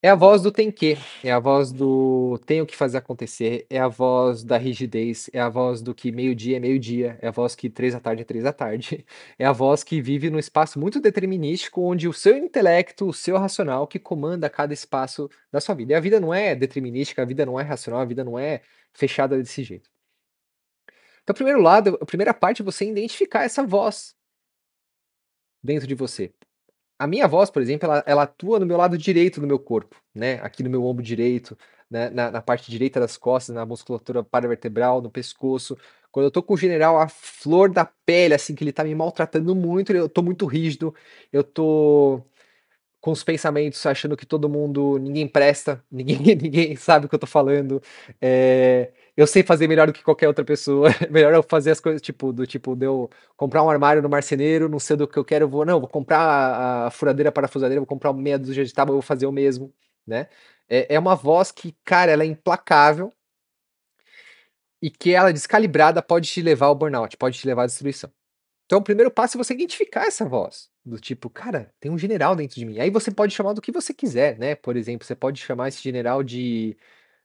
[0.05, 3.79] É a voz do tem que, é a voz do tenho que fazer acontecer, é
[3.79, 7.55] a voz da rigidez, é a voz do que meio-dia é meio-dia, é a voz
[7.55, 9.07] que três da tarde é três da tarde,
[9.39, 13.39] é a voz que vive num espaço muito determinístico, onde o seu intelecto, o seu
[13.39, 15.93] racional, que comanda cada espaço da sua vida.
[15.93, 18.61] E a vida não é determinística, a vida não é racional, a vida não é
[18.93, 19.89] fechada desse jeito.
[21.23, 24.17] Então, primeiro lado, a primeira parte é você identificar essa voz
[25.63, 26.33] dentro de você.
[27.03, 29.97] A minha voz, por exemplo, ela, ela atua no meu lado direito do meu corpo,
[30.15, 30.35] né?
[30.35, 31.59] Aqui no meu ombro direito,
[31.91, 32.09] né?
[32.11, 35.77] na, na parte direita das costas, na musculatura paravertebral, no pescoço.
[36.13, 38.95] Quando eu tô com o general a flor da pele, assim, que ele tá me
[38.95, 40.95] maltratando muito, eu tô muito rígido,
[41.33, 42.23] eu tô
[43.01, 47.19] com os pensamentos achando que todo mundo, ninguém presta, ninguém, ninguém sabe o que eu
[47.19, 47.83] tô falando.
[48.21, 50.89] É, eu sei fazer melhor do que qualquer outra pessoa.
[51.11, 54.69] melhor eu fazer as coisas, tipo, do tipo, de eu comprar um armário no marceneiro,
[54.69, 57.81] não sei do que eu quero, eu vou, não, vou comprar a, a furadeira parafusadeira,
[57.81, 59.73] vou comprar meia dúzia de tábua, eu vou fazer o mesmo,
[60.07, 60.29] né?
[60.69, 63.13] É, é uma voz que, cara, ela é implacável
[64.81, 68.11] e que ela descalibrada pode te levar ao burnout, pode te levar à destruição.
[68.67, 70.71] Então, o primeiro passo é você identificar essa voz.
[70.85, 72.81] Do tipo, cara, tem um general dentro de mim.
[72.81, 74.55] Aí você pode chamar do que você quiser, né?
[74.55, 76.77] Por exemplo, você pode chamar esse general de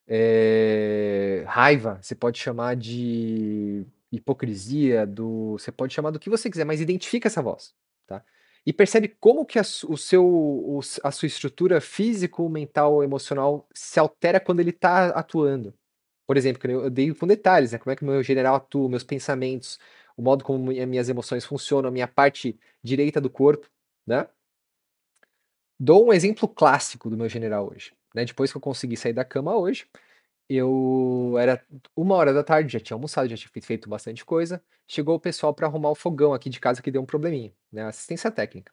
[0.07, 6.65] é, raiva, você pode chamar de hipocrisia, do, você pode chamar do que você quiser,
[6.65, 7.75] mas identifica essa voz,
[8.07, 8.23] tá?
[8.65, 13.99] E percebe como que a, o seu, o, a sua estrutura físico, mental, emocional se
[13.99, 15.73] altera quando ele está atuando.
[16.25, 17.77] Por exemplo, eu dei com detalhes, né?
[17.77, 19.79] Como é que o meu general atua, meus pensamentos,
[20.17, 23.69] o modo como minhas emoções funcionam, a minha parte direita do corpo,
[24.05, 24.27] né?
[25.79, 27.96] Dou um exemplo clássico do meu general hoje.
[28.17, 28.25] Né?
[28.25, 29.87] Depois que eu consegui sair da cama hoje,
[30.49, 31.63] eu era
[31.95, 34.63] uma hora da tarde, já tinha almoçado, já tinha feito bastante coisa.
[34.87, 37.83] Chegou o pessoal para arrumar o fogão aqui de casa que deu um probleminha, né?
[37.83, 38.71] Assistência técnica.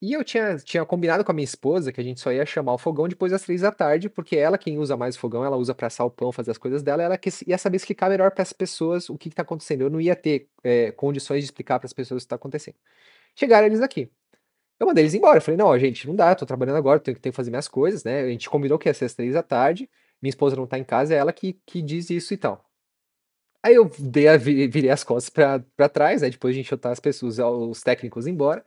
[0.00, 2.74] E eu tinha, tinha combinado com a minha esposa que a gente só ia chamar
[2.74, 5.56] o fogão depois das três da tarde, porque ela, quem usa mais o fogão, ela
[5.56, 8.42] usa para assar o pão, fazer as coisas dela, ela ia saber explicar melhor para
[8.42, 9.82] as pessoas o que está acontecendo.
[9.82, 12.76] Eu não ia ter é, condições de explicar para as pessoas o que está acontecendo.
[13.36, 14.10] Chegaram eles aqui.
[14.82, 15.38] Eu mandei eles embora.
[15.38, 18.02] Eu falei, não, gente, não dá, tô trabalhando agora, tenho, tenho que fazer minhas coisas,
[18.02, 18.22] né?
[18.22, 19.88] A gente combinou que ia ser às três da tarde,
[20.20, 22.64] minha esposa não tá em casa, é ela que, que diz isso e tal.
[23.62, 26.30] Aí eu dei a, virei as costas para trás, né?
[26.30, 28.64] Depois a gente botar as pessoas, os técnicos embora.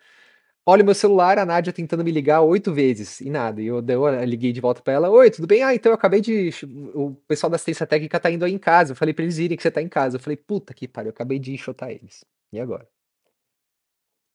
[0.65, 3.61] Olha meu celular, a Nádia tentando me ligar oito vezes e nada.
[3.61, 5.63] E eu, eu liguei de volta para ela: Oi, tudo bem?
[5.63, 6.49] Ah, então eu acabei de.
[6.95, 8.93] O pessoal da assistência técnica tá indo aí em casa.
[8.93, 10.17] Eu falei para eles irem que você tá em casa.
[10.17, 12.25] Eu falei: Puta que pariu, eu acabei de enxotar eles.
[12.53, 12.87] E agora?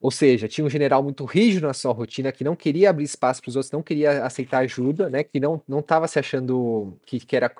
[0.01, 3.43] Ou seja, tinha um general muito rígido na sua rotina, que não queria abrir espaço
[3.43, 5.23] para os outros, não queria aceitar ajuda, né?
[5.23, 7.51] Que não não estava se achando que, que era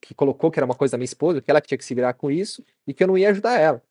[0.00, 2.14] que colocou que era uma coisa da minha esposa, que ela tinha que se virar
[2.14, 3.82] com isso e que eu não ia ajudar ela,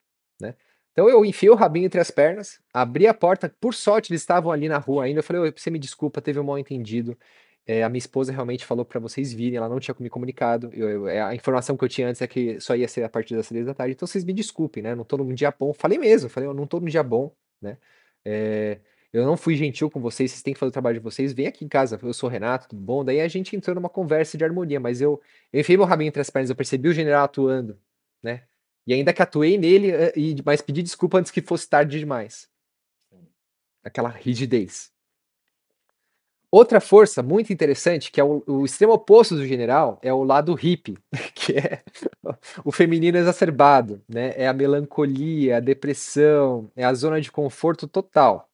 [0.41, 0.56] né?
[0.91, 4.51] Então eu enfiei o rabinho entre as pernas, abri a porta, por sorte eles estavam
[4.51, 5.20] ali na rua ainda.
[5.20, 7.18] Eu falei: "Você me desculpa, teve um mal entendido.
[7.66, 10.70] É, a minha esposa realmente falou para vocês virem, ela não tinha me comunicado.
[10.74, 13.10] Eu, eu, é, a informação que eu tinha antes é que só ia ser a
[13.10, 13.93] partir das três da tarde.
[13.93, 14.93] Então vocês me desculpem, né?
[14.95, 15.74] Não tô num dia bom.
[15.74, 17.34] Falei mesmo, falei, eu não tô num dia bom,
[17.64, 17.78] né?
[18.26, 18.80] É,
[19.11, 21.47] eu não fui gentil com vocês, vocês têm que fazer o trabalho de vocês, vem
[21.47, 23.05] aqui em casa, eu sou o Renato, tudo bom?
[23.05, 26.22] Daí a gente entrou numa conversa de harmonia, mas eu, eu enfiei meu rabinho entre
[26.22, 27.80] as pernas, eu percebi o general atuando,
[28.22, 28.43] né?
[28.86, 32.49] E ainda que atuei nele, eh, e, mas pedi desculpa antes que fosse tarde demais.
[33.84, 34.93] Aquela rigidez.
[36.54, 40.54] Outra força muito interessante, que é o, o, extremo oposto do general, é o lado
[40.54, 40.99] hippie,
[41.34, 41.82] que é
[42.64, 44.36] o feminino exacerbado, né?
[44.38, 48.47] É a melancolia, a depressão, é a zona de conforto total.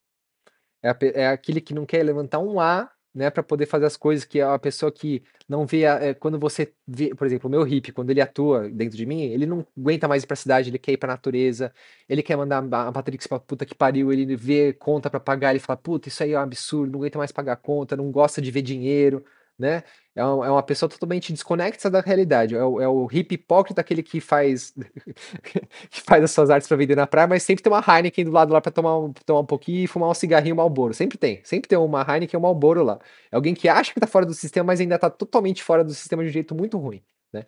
[0.81, 3.97] É, a, é aquele que não quer levantar um A né, para poder fazer as
[3.97, 7.51] coisas que uma pessoa que não vê, a, é, quando você vê, por exemplo, o
[7.51, 10.69] meu hippie, quando ele atua dentro de mim, ele não aguenta mais ir pra cidade,
[10.69, 11.73] ele quer ir pra natureza,
[12.07, 15.59] ele quer mandar a Patrick pra puta que pariu, ele vê conta para pagar, ele
[15.59, 18.51] fala, puta, isso aí é um absurdo, não aguenta mais pagar conta, não gosta de
[18.51, 19.23] ver dinheiro,
[19.59, 19.83] né?
[20.15, 22.55] É, é uma pessoa totalmente desconectada da realidade.
[22.55, 24.73] É o, é o hippie hipócrita, aquele que faz
[25.91, 28.31] que faz as suas artes para vender na praia, mas sempre tem uma Heineken do
[28.31, 30.93] lado lá para tomar, um, tomar um pouquinho e fumar um cigarrinho Malboro.
[30.93, 31.41] Sempre tem.
[31.43, 32.99] Sempre tem uma Heineken ou um Malboro lá.
[33.31, 35.93] É alguém que acha que tá fora do sistema, mas ainda tá totalmente fora do
[35.93, 37.03] sistema de um jeito muito ruim.
[37.31, 37.45] Né?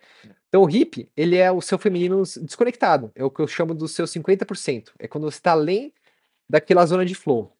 [0.48, 3.10] Então o hippie, ele é o seu feminino desconectado.
[3.14, 4.90] É o que eu chamo do seu 50%.
[4.98, 5.92] É quando você está além
[6.48, 7.56] daquela zona de flow.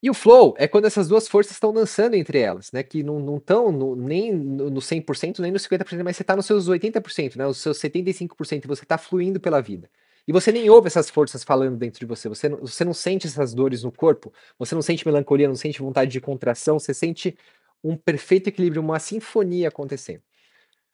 [0.00, 2.84] E o flow é quando essas duas forças estão dançando entre elas, né?
[2.84, 7.36] Que não estão nem no 100%, nem no 50%, mas você está nos seus 80%,
[7.36, 7.46] né?
[7.46, 9.90] Os seus 75%, e você está fluindo pela vida.
[10.26, 13.26] E você nem ouve essas forças falando dentro de você, você não, você não sente
[13.26, 17.36] essas dores no corpo, você não sente melancolia, não sente vontade de contração, você sente
[17.82, 20.22] um perfeito equilíbrio, uma sinfonia acontecendo.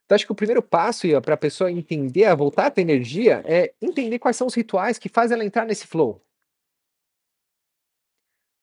[0.05, 3.43] Então, acho que o primeiro passo para a pessoa entender, a voltar a ter energia,
[3.47, 6.23] é entender quais são os rituais que fazem ela entrar nesse flow.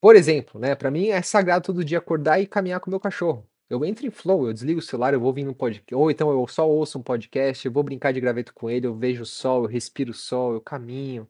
[0.02, 3.00] Por exemplo, né, para mim é sagrado todo dia acordar e caminhar com o meu
[3.00, 3.48] cachorro.
[3.70, 6.32] Eu entro em flow, eu desligo o celular, eu vou ouvindo um podcast, ou então
[6.32, 9.26] eu só ouço um podcast, eu vou brincar de graveto com ele, eu vejo o
[9.26, 11.30] sol, eu respiro o sol, eu caminho,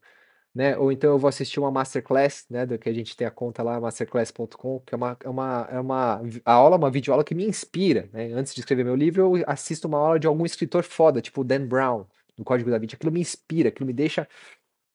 [0.56, 0.78] né?
[0.78, 3.62] Ou então eu vou assistir uma masterclass, né, do que a gente tem a conta
[3.64, 7.46] lá, masterclass.com, que é uma, é uma, é uma a aula, uma videoaula que me
[7.46, 8.32] inspira, né?
[8.34, 11.68] Antes de escrever meu livro, eu assisto uma aula de algum escritor foda, tipo Dan
[11.68, 12.06] Brown,
[12.38, 12.96] do Código da Vinci.
[12.96, 14.28] Aquilo me inspira, aquilo me deixa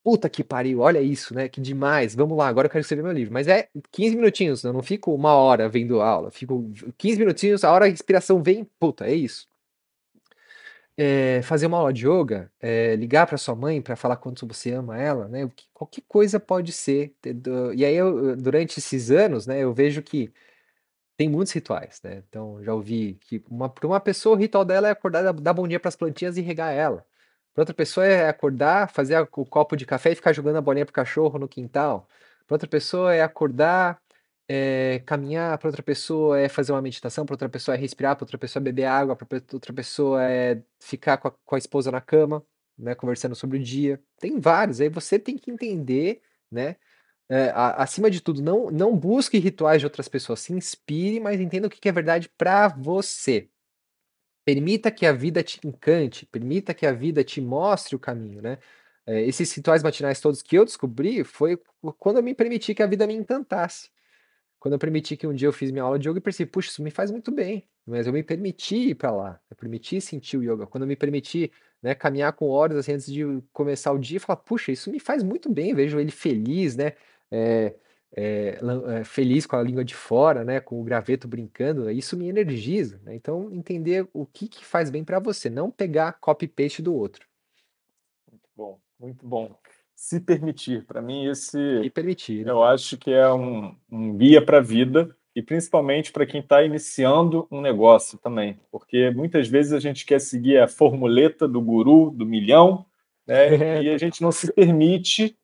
[0.06, 1.48] Puta que pariu, olha isso, né?
[1.48, 2.14] Que demais.
[2.14, 3.34] Vamos lá, agora eu quero escrever meu livro.
[3.34, 6.30] Mas é 15 minutinhos, eu não fico uma hora vendo aula.
[6.30, 9.48] Fico 15 minutinhos, a hora a inspiração vem, puta, é isso.
[10.96, 14.70] É, fazer uma aula de yoga, é, ligar para sua mãe para falar quanto você
[14.70, 15.50] ama ela, né?
[15.74, 17.12] Qualquer coisa pode ser.
[17.74, 20.32] E aí, eu, durante esses anos, né, eu vejo que
[21.16, 22.22] tem muitos rituais, né?
[22.28, 25.80] Então, já ouvi que uma, uma pessoa, o ritual dela é acordar, dar bom dia
[25.80, 27.04] para as plantinhas e regar ela.
[27.56, 30.84] Para outra pessoa é acordar, fazer o copo de café e ficar jogando a bolinha
[30.84, 32.06] pro cachorro no quintal.
[32.46, 33.98] Para outra pessoa é acordar,
[34.46, 35.56] é, caminhar.
[35.56, 37.24] Para outra pessoa é fazer uma meditação.
[37.24, 38.14] Para outra pessoa é respirar.
[38.14, 39.16] Para outra pessoa é beber água.
[39.16, 42.44] Para outra pessoa é ficar com a, com a esposa na cama,
[42.78, 44.02] né, conversando sobre o dia.
[44.20, 44.78] Tem vários.
[44.78, 46.76] Aí você tem que entender, né?
[47.26, 50.40] É, acima de tudo, não, não busque rituais de outras pessoas.
[50.40, 53.48] Se inspire, mas entenda o que, que é verdade para você.
[54.46, 58.58] Permita que a vida te encante, permita que a vida te mostre o caminho, né?
[59.04, 61.60] É, esses rituais matinais todos que eu descobri foi
[61.98, 63.90] quando eu me permiti que a vida me encantasse.
[64.60, 66.70] Quando eu permiti que um dia eu fiz minha aula de yoga e percebi, puxa,
[66.70, 70.36] isso me faz muito bem, mas eu me permiti ir para lá, eu permiti sentir
[70.38, 70.66] o yoga.
[70.66, 74.38] Quando eu me permiti né, caminhar com horas assim, antes de começar o dia, falar,
[74.38, 76.92] puxa, isso me faz muito bem, vejo ele feliz, né?
[77.30, 77.74] É,
[78.16, 82.98] é, feliz com a língua de fora, né, com o graveto brincando, isso me energiza.
[83.04, 83.14] Né?
[83.14, 87.26] Então, entender o que, que faz bem para você, não pegar copy-paste do outro.
[88.30, 89.54] Muito bom, muito bom.
[89.94, 91.82] Se permitir, para mim, esse.
[91.82, 92.44] Se permitir.
[92.44, 92.50] Né?
[92.50, 96.62] Eu acho que é um, um guia para a vida e principalmente para quem está
[96.62, 102.10] iniciando um negócio também, porque muitas vezes a gente quer seguir a formuleta do guru,
[102.10, 102.86] do milhão,
[103.26, 103.48] né,
[103.84, 105.36] e a gente não se permite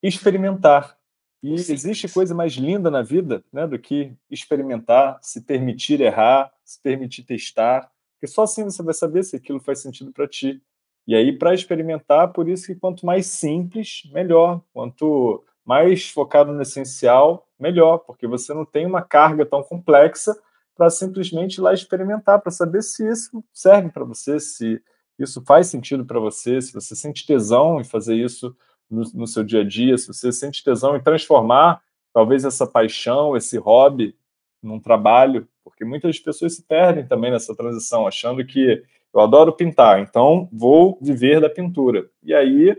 [0.00, 0.97] experimentar.
[1.42, 6.80] E existe coisa mais linda na vida né, do que experimentar, se permitir errar, se
[6.82, 10.60] permitir testar, porque só assim você vai saber se aquilo faz sentido para ti.
[11.06, 14.60] E aí, para experimentar, por isso que quanto mais simples, melhor.
[14.72, 20.36] Quanto mais focado no essencial, melhor, porque você não tem uma carga tão complexa
[20.76, 24.82] para simplesmente ir lá experimentar, para saber se isso serve para você, se
[25.18, 28.56] isso faz sentido para você, se você sente tesão em fazer isso
[28.90, 31.82] no, no seu dia a dia, se você sente tesão em transformar
[32.12, 34.16] talvez essa paixão, esse hobby
[34.62, 38.82] num trabalho, porque muitas pessoas se perdem também nessa transição, achando que
[39.12, 42.08] eu adoro pintar, então vou viver da pintura.
[42.22, 42.76] E aí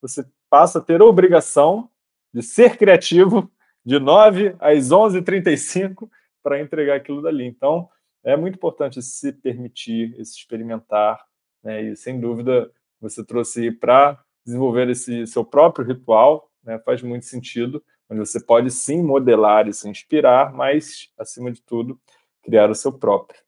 [0.00, 1.88] você passa a ter a obrigação
[2.32, 3.50] de ser criativo
[3.84, 6.08] de 9 às 11h35
[6.42, 7.46] para entregar aquilo dali.
[7.46, 7.88] Então,
[8.22, 11.24] é muito importante se permitir, esse experimentar,
[11.62, 11.82] né?
[11.82, 17.82] e sem dúvida você trouxe para desenvolver esse seu próprio ritual, né, faz muito sentido,
[18.08, 21.98] onde você pode sim modelar e se inspirar, mas, acima de tudo,
[22.42, 23.40] criar o seu próprio.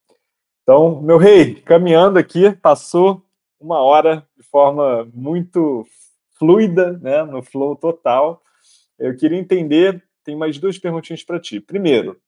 [0.62, 3.24] Então, meu rei, caminhando aqui, passou
[3.59, 5.86] uma hora de forma muito
[6.38, 8.43] fluida, né, no flow total.
[8.99, 11.61] Eu queria entender, tem mais duas perguntinhas para ti.
[11.61, 12.20] Primeiro,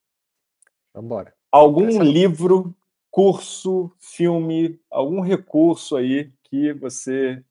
[0.93, 1.35] Vambora.
[1.51, 2.03] algum Essa...
[2.03, 2.75] livro,
[3.11, 7.45] curso, filme, algum recurso aí que você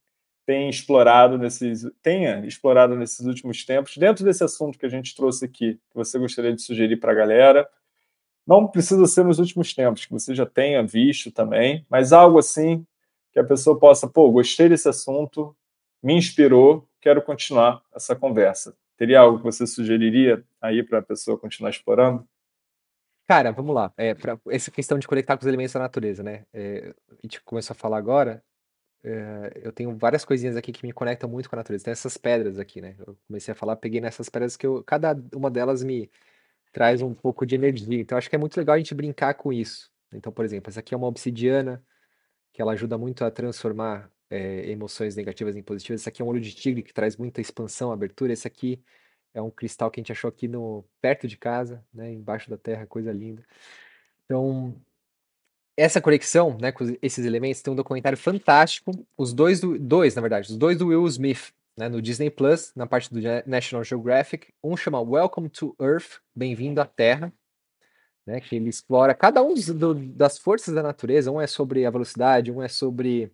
[0.45, 5.45] tem explorado nesses, tenha explorado nesses últimos tempos, dentro desse assunto que a gente trouxe
[5.45, 7.69] aqui, que você gostaria de sugerir para a galera?
[8.45, 12.85] Não precisa ser nos últimos tempos, que você já tenha visto também, mas algo assim
[13.31, 15.55] que a pessoa possa, pô, gostei desse assunto,
[16.01, 18.75] me inspirou, quero continuar essa conversa.
[18.97, 22.27] Teria algo que você sugeriria aí para a pessoa continuar explorando?
[23.27, 23.91] Cara, vamos lá.
[23.97, 24.15] É,
[24.51, 26.45] essa questão de conectar com os elementos da natureza, né?
[26.53, 28.43] É, a gente começou a falar agora.
[29.03, 31.85] É, eu tenho várias coisinhas aqui que me conectam muito com a natureza.
[31.85, 32.95] Tem essas pedras aqui, né?
[32.99, 36.09] Eu comecei a falar, peguei nessas pedras que eu, cada uma delas me
[36.71, 37.99] traz um pouco de energia.
[38.01, 39.91] Então, acho que é muito legal a gente brincar com isso.
[40.13, 41.83] Então, por exemplo, essa aqui é uma obsidiana,
[42.53, 46.01] que ela ajuda muito a transformar é, emoções negativas em positivas.
[46.01, 48.33] Esse aqui é um olho de tigre que traz muita expansão, abertura.
[48.33, 48.83] Esse aqui
[49.33, 52.57] é um cristal que a gente achou aqui no perto de casa, né, embaixo da
[52.57, 53.43] terra, coisa linda.
[54.25, 54.75] Então,
[55.75, 60.21] essa conexão, né, com esses elementos tem um documentário fantástico, os dois do, dois, na
[60.21, 64.53] verdade, os dois do Will Smith, né, no Disney Plus, na parte do National Geographic.
[64.63, 67.33] Um chama Welcome to Earth, Bem-vindo à Terra,
[68.25, 71.31] né, que ele explora cada um do, das forças da natureza.
[71.31, 73.31] Um é sobre a velocidade, um é sobre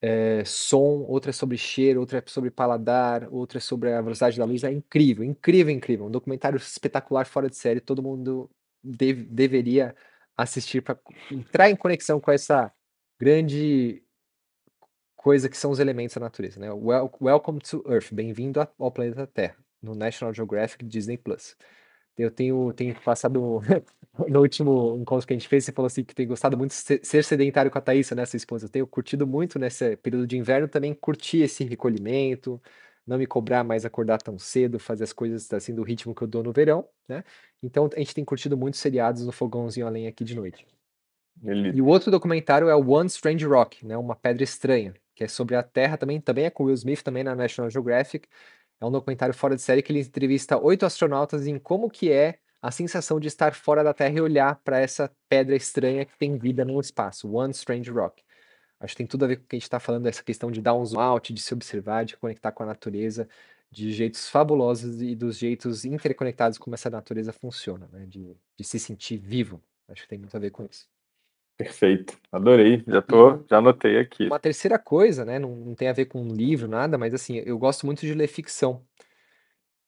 [0.00, 4.38] é, som, outra é sobre cheiro, outra é sobre paladar, outra é sobre a velocidade
[4.38, 4.62] da luz.
[4.62, 6.06] É incrível, incrível, incrível.
[6.06, 7.80] Um documentário espetacular, fora de série.
[7.80, 8.48] Todo mundo
[8.82, 9.94] deve, deveria
[10.36, 10.98] assistir para
[11.30, 12.72] entrar em conexão com essa
[13.18, 14.02] grande
[15.16, 16.60] coisa que são os elementos da natureza.
[16.60, 16.68] Né?
[17.20, 21.56] Welcome to Earth, bem-vindo ao planeta Terra, no National Geographic Disney Plus.
[22.16, 23.60] Eu tenho, tenho passado
[24.28, 27.04] no último encontro que a gente fez, você falou assim que tem gostado muito de
[27.04, 28.66] ser sedentário com a Thaísa, né, sua esposa.
[28.66, 32.60] Eu tenho curtido muito nesse período de inverno também curtir esse recolhimento,
[33.06, 36.28] não me cobrar mais acordar tão cedo, fazer as coisas assim do ritmo que eu
[36.28, 37.24] dou no verão, né?
[37.62, 40.66] Então a gente tem curtido muito seriados no fogãozinho além aqui de noite.
[41.74, 45.28] E o outro documentário é o One Strange Rock, né, uma pedra estranha, que é
[45.28, 48.28] sobre a Terra também, também é com Will Smith também na National Geographic.
[48.80, 52.38] É um documentário fora de série que ele entrevista oito astronautas em como que é
[52.62, 56.38] a sensação de estar fora da Terra e olhar para essa pedra estranha que tem
[56.38, 58.22] vida no espaço, One Strange Rock.
[58.80, 60.50] Acho que tem tudo a ver com o que a gente está falando, essa questão
[60.50, 63.28] de dar um zoom out, de se observar, de conectar com a natureza,
[63.70, 68.06] de jeitos fabulosos e dos jeitos interconectados como essa natureza funciona, né?
[68.06, 69.62] de, de se sentir vivo.
[69.88, 70.86] Acho que tem muito a ver com isso.
[71.56, 74.26] Perfeito, adorei, já tô, já anotei aqui.
[74.26, 77.36] Uma terceira coisa, né, não, não tem a ver com um livro, nada, mas assim,
[77.46, 78.84] eu gosto muito de ler ficção.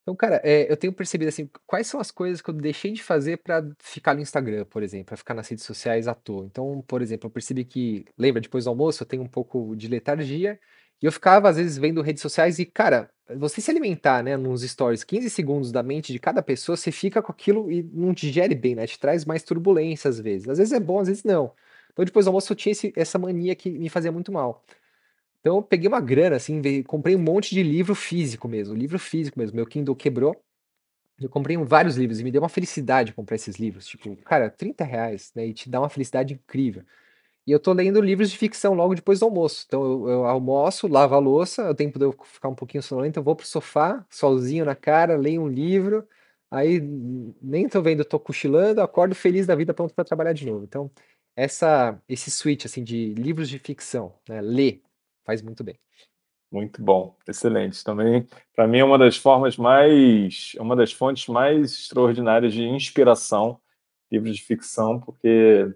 [0.07, 3.03] Então, cara, eh, eu tenho percebido, assim, quais são as coisas que eu deixei de
[3.03, 6.47] fazer para ficar no Instagram, por exemplo, para ficar nas redes sociais à toa.
[6.47, 9.89] Então, por exemplo, eu percebi que, lembra, depois do almoço eu tenho um pouco de
[9.89, 10.61] letargia
[11.03, 14.63] e eu ficava, às vezes, vendo redes sociais e, cara, você se alimentar, né, nos
[14.63, 18.55] stories 15 segundos da mente de cada pessoa, você fica com aquilo e não digere
[18.55, 18.87] bem, né?
[18.87, 20.49] Te traz mais turbulência às vezes.
[20.49, 21.53] Às vezes é bom, às vezes não.
[21.93, 24.63] Então, depois do almoço eu tinha esse, essa mania que me fazia muito mal.
[25.47, 29.39] Então eu peguei uma grana, assim, comprei um monte de livro físico mesmo, livro físico
[29.39, 29.55] mesmo.
[29.55, 30.35] Meu Kindle quebrou.
[31.21, 33.87] Eu comprei vários livros e me deu uma felicidade comprar esses livros.
[33.87, 35.47] Tipo, cara, 30 reais, né?
[35.47, 36.83] E te dá uma felicidade incrível.
[37.47, 39.65] E eu tô lendo livros de ficção logo depois do almoço.
[39.69, 43.21] Então eu, eu almoço, lavo a louça, o tempo de eu ficar um pouquinho sonolento,
[43.21, 46.09] eu vou pro sofá, solzinho na cara, leio um livro.
[46.51, 46.81] Aí
[47.43, 50.65] nem tô vendo, tô cochilando, acordo feliz da vida, pronto para trabalhar de novo.
[50.65, 50.91] Então,
[51.37, 54.41] essa esse switch assim de livros de ficção, né?
[54.41, 54.83] Ler
[55.27, 55.77] faz muito bem.
[56.51, 57.83] Muito bom, excelente.
[57.83, 62.63] Também, para mim, é uma das formas mais, é uma das fontes mais extraordinárias de
[62.63, 63.59] inspiração,
[64.11, 65.69] livros de ficção, porque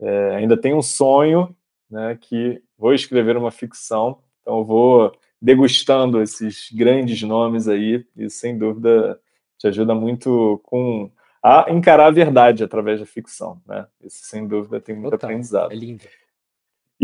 [0.00, 1.54] é, ainda tenho um sonho,
[1.88, 8.58] né, que vou escrever uma ficção, então vou degustando esses grandes nomes aí, e sem
[8.58, 9.20] dúvida
[9.58, 11.10] te ajuda muito com
[11.42, 13.86] a encarar a verdade através da ficção, né?
[14.00, 15.72] Isso sem dúvida tem muito Total, aprendizado.
[15.72, 16.04] É lindo.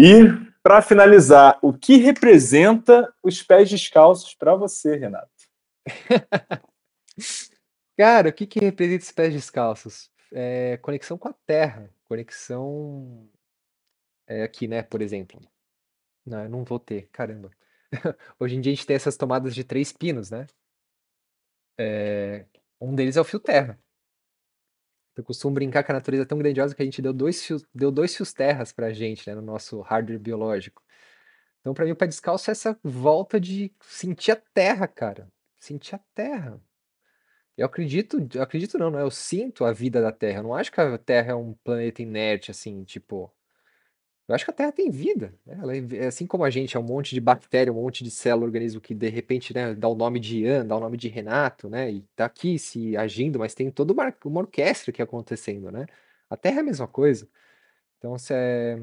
[0.00, 0.22] E,
[0.62, 5.28] para finalizar, o que representa os pés descalços para você, Renato?
[7.98, 10.08] Cara, o que, que representa os pés descalços?
[10.30, 13.28] É, conexão com a terra, conexão
[14.28, 15.40] é, aqui, né, por exemplo.
[16.24, 17.50] Não, eu não vou ter, caramba.
[18.38, 20.46] Hoje em dia a gente tem essas tomadas de três pinos, né?
[21.76, 22.46] É,
[22.80, 23.76] um deles é o fio terra.
[25.18, 27.64] Eu costumo brincar que a natureza é tão grandiosa que a gente deu dois fios,
[27.74, 30.80] deu dois fios terras pra gente, né, no nosso hardware biológico.
[31.60, 35.28] Então, para mim, o pé descalço é essa volta de sentir a terra, cara.
[35.58, 36.62] Sentir a terra.
[37.56, 39.02] Eu acredito, eu acredito não, né?
[39.02, 40.38] Eu sinto a vida da Terra.
[40.38, 43.34] Eu não acho que a Terra é um planeta inerte, assim, tipo.
[44.28, 45.58] Eu acho que a Terra tem vida, né?
[45.60, 48.46] Ela é, assim como a gente é um monte de bactéria, um monte de célula,
[48.46, 51.68] organismo que de repente, né, dá o nome de Ian, dá o nome de Renato,
[51.70, 51.90] né?
[51.90, 55.86] E tá aqui se agindo, mas tem toda uma, uma orquestra que é acontecendo, né?
[56.28, 57.26] A Terra é a mesma coisa.
[57.98, 58.78] Então, se é,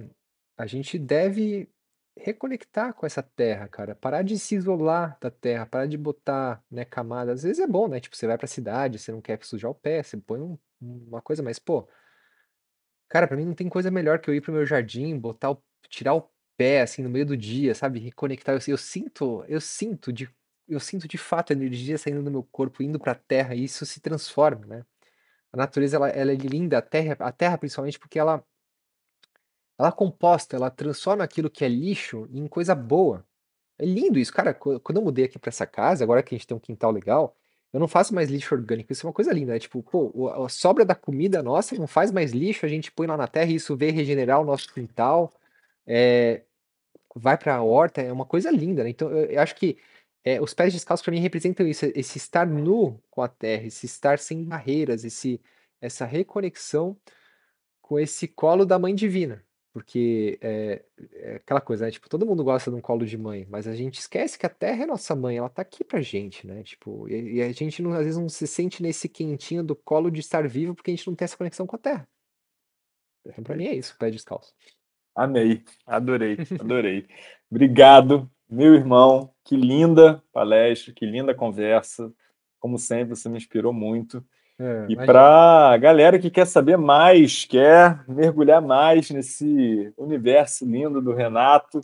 [0.57, 1.69] a gente deve
[2.17, 3.93] reconectar com essa terra, cara.
[3.95, 7.33] Parar de se isolar da terra, parar de botar, né, camada.
[7.33, 7.99] Às vezes é bom, né?
[7.99, 11.21] Tipo, você vai pra cidade, você não quer sujar o pé, você põe um- uma
[11.21, 11.87] coisa, mas, pô,
[13.15, 15.63] cara, pra mim não tem coisa melhor que eu ir pro meu jardim, botar o,
[15.89, 17.97] tirar o pé, assim, no meio do dia, sabe?
[17.99, 18.53] Reconectar.
[18.55, 20.29] Eu, eu sinto, eu sinto de,
[20.67, 23.85] eu sinto de fato a energia saindo do meu corpo, indo pra terra, e isso
[23.85, 24.85] se transforma, né?
[25.53, 28.43] A natureza, ela, ela é linda, a terra, a terra principalmente porque ela
[29.77, 33.25] ela composta, ela transforma aquilo que é lixo em coisa boa.
[33.79, 34.53] É lindo isso, cara.
[34.53, 36.91] qu- Quando eu mudei aqui pra essa casa, agora que a gente tem um quintal
[36.91, 37.35] legal,
[37.75, 38.93] eu não faço mais lixo orgânico.
[38.93, 39.59] Isso é uma coisa linda, né?
[39.59, 43.17] Tipo, pô, a sobra da comida nossa não faz mais lixo, a gente põe lá
[43.17, 45.33] na terra e isso vem regenerar o nosso quintal,
[45.85, 46.43] é,
[47.13, 48.89] vai pra horta, é uma coisa linda, né?
[48.89, 49.77] Então eu, eu acho que
[50.23, 53.85] é, os pés descalços pra mim representam isso, esse estar nu com a terra, esse
[53.85, 55.41] estar sem barreiras, esse,
[55.81, 56.97] essa reconexão
[57.81, 59.44] com esse colo da mãe divina.
[59.75, 61.91] Porque é, é aquela coisa, né?
[61.91, 64.49] Tipo, todo mundo gosta de um colo de mãe, mas a gente esquece que a
[64.49, 66.63] terra é nossa mãe, ela tá aqui pra gente, né?
[66.63, 70.09] Tipo, e, e a gente não- às vezes não se sente nesse quentinho do colo
[70.09, 72.07] de estar vivo porque a gente não tem essa conexão com a terra.
[73.27, 74.53] Então, pra mim é isso, pé descalço.
[75.13, 77.05] Amei, adorei, adorei.
[77.51, 79.29] Obrigado, meu irmão.
[79.43, 82.13] Que linda palestra, que linda conversa.
[82.61, 84.25] Como sempre, você me inspirou muito.
[84.57, 91.01] É, E para a galera que quer saber mais, quer mergulhar mais nesse universo lindo
[91.01, 91.81] do Renato,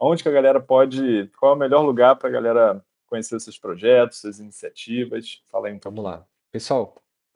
[0.00, 1.30] onde que a galera pode.
[1.38, 5.42] Qual é o melhor lugar para a galera conhecer seus projetos, suas iniciativas?
[5.50, 6.26] Fala aí um Vamos lá.
[6.50, 6.94] Pessoal,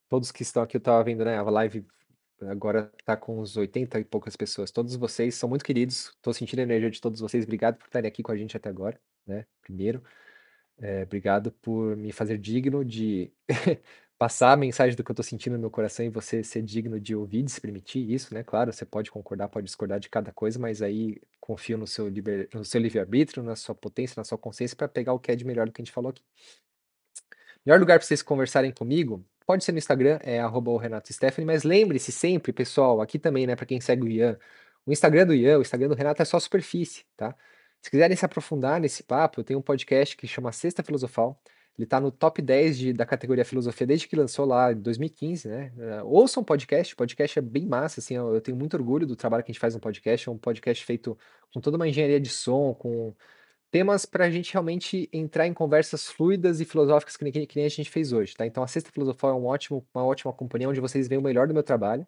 [0.08, 1.36] todos que estão aqui, eu tava vendo, né?
[1.36, 1.86] A live
[2.42, 4.70] agora tá com uns 80 e poucas pessoas.
[4.70, 6.16] Todos vocês são muito queridos.
[6.22, 7.44] Tô sentindo a energia de todos vocês.
[7.44, 9.44] Obrigado por estarem aqui com a gente até agora, né?
[9.60, 10.02] Primeiro,
[10.80, 13.32] é, obrigado por me fazer digno de
[14.18, 16.98] passar a mensagem do que eu tô sentindo no meu coração e você ser digno
[16.98, 18.42] de ouvir, de se permitir isso, né?
[18.42, 22.48] Claro, você pode concordar, pode discordar de cada coisa, mas aí confio no seu, liber...
[22.52, 25.44] no seu livre-arbítrio, na sua potência, na sua consciência para pegar o que é de
[25.44, 26.22] melhor do que a gente falou aqui.
[27.64, 31.46] Melhor lugar para vocês conversarem comigo pode ser no Instagram, é arroba o Renato Stephanie,
[31.46, 34.38] mas lembre-se sempre, pessoal, aqui também, né, para quem segue o Ian,
[34.84, 37.34] o Instagram do Ian, o Instagram do Renato é só superfície, tá?
[37.80, 41.40] Se quiserem se aprofundar nesse papo, eu tenho um podcast que chama Sexta Filosofal.
[41.78, 45.48] Ele tá no top 10 de, da categoria filosofia desde que lançou lá em 2015,
[45.48, 45.72] né?
[45.76, 49.06] Uh, ouçam um podcast, o podcast é bem massa, assim, eu, eu tenho muito orgulho
[49.06, 50.28] do trabalho que a gente faz no podcast.
[50.28, 51.16] É um podcast feito
[51.54, 53.14] com toda uma engenharia de som, com
[53.70, 57.66] temas para a gente realmente entrar em conversas fluidas e filosóficas que nem, que nem
[57.66, 58.46] a gente fez hoje, tá?
[58.46, 61.46] Então a Sexta Filosofal é um ótimo, uma ótima companhia onde vocês veem o melhor
[61.46, 62.06] do meu trabalho.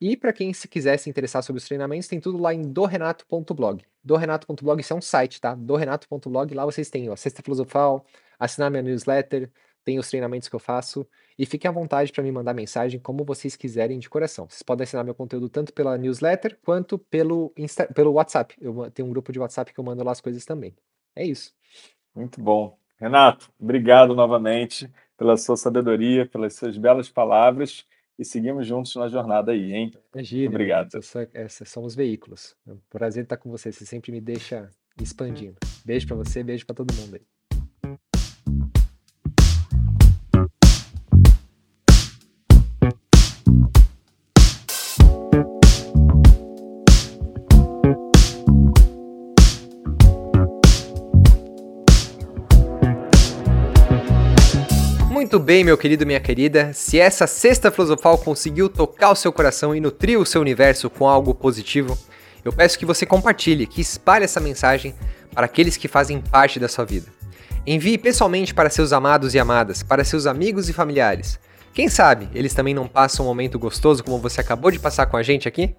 [0.00, 3.82] E para quem se quiser se interessar sobre os treinamentos, tem tudo lá em dorenato.blog.
[4.04, 5.54] Dorenato.blog, isso é um site, tá?
[5.54, 8.04] Dorenato.blog, lá vocês têm ó, a Sexta Filosofal,
[8.38, 9.50] assinar minha newsletter,
[9.84, 11.06] tem os treinamentos que eu faço.
[11.38, 14.48] E fiquem à vontade para me mandar mensagem como vocês quiserem de coração.
[14.48, 18.56] Vocês podem assinar meu conteúdo tanto pela newsletter quanto pelo, Insta, pelo WhatsApp.
[18.60, 20.74] Eu tenho um grupo de WhatsApp que eu mando lá as coisas também.
[21.14, 21.54] É isso.
[22.14, 22.76] Muito bom.
[22.98, 27.86] Renato, obrigado novamente pela sua sabedoria, pelas suas belas palavras
[28.18, 29.92] e seguimos juntos na jornada aí, hein?
[30.14, 30.48] Imagina.
[30.48, 30.96] Obrigado.
[30.96, 32.56] Essa, essa, são os veículos.
[32.66, 33.70] É um prazer estar com você.
[33.70, 34.70] Você sempre me deixa
[35.00, 35.56] expandindo.
[35.84, 37.35] Beijo para você, beijo para todo mundo aí.
[55.36, 56.72] Muito bem, meu querido, minha querida.
[56.72, 61.06] Se essa sexta filosofal conseguiu tocar o seu coração e nutrir o seu universo com
[61.06, 61.98] algo positivo,
[62.42, 64.94] eu peço que você compartilhe, que espalhe essa mensagem
[65.34, 67.08] para aqueles que fazem parte da sua vida.
[67.66, 71.38] Envie pessoalmente para seus amados e amadas, para seus amigos e familiares.
[71.74, 75.18] Quem sabe eles também não passam um momento gostoso como você acabou de passar com
[75.18, 75.76] a gente aqui?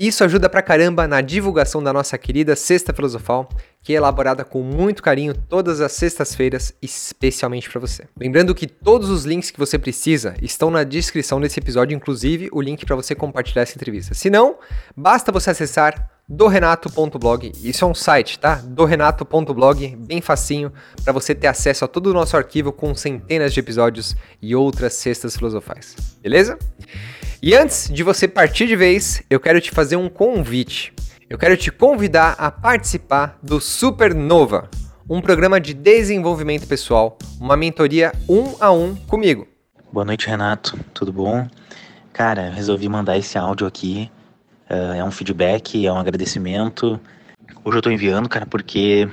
[0.00, 3.46] Isso ajuda pra caramba na divulgação da nossa querida Sexta Filosofal,
[3.82, 8.08] que é elaborada com muito carinho todas as sextas-feiras, especialmente para você.
[8.18, 12.62] Lembrando que todos os links que você precisa estão na descrição desse episódio, inclusive o
[12.62, 14.14] link para você compartilhar essa entrevista.
[14.14, 14.56] Se não,
[14.96, 17.52] basta você acessar dorenato.blog.
[17.62, 18.54] Isso é um site, tá?
[18.54, 20.72] dorenato.blog, bem facinho,
[21.04, 24.94] para você ter acesso a todo o nosso arquivo com centenas de episódios e outras
[24.94, 25.94] cestas filosofais.
[26.22, 26.58] Beleza?
[27.42, 30.92] E antes de você partir de vez, eu quero te fazer um convite.
[31.28, 34.68] Eu quero te convidar a participar do Supernova,
[35.08, 39.48] um programa de desenvolvimento pessoal, uma mentoria um a um comigo.
[39.90, 40.78] Boa noite, Renato.
[40.92, 41.48] Tudo bom?
[42.12, 44.10] Cara, resolvi mandar esse áudio aqui.
[44.68, 47.00] Uh, é um feedback, é um agradecimento.
[47.64, 49.08] Hoje eu tô enviando, cara, porque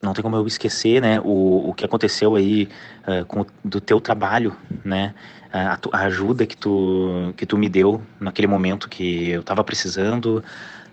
[0.00, 2.68] não tem como eu esquecer, né, o, o que aconteceu aí
[3.08, 5.12] uh, com do teu trabalho, né,
[5.56, 10.42] a, a, ajuda que tu que tu me deu naquele momento que eu tava precisando,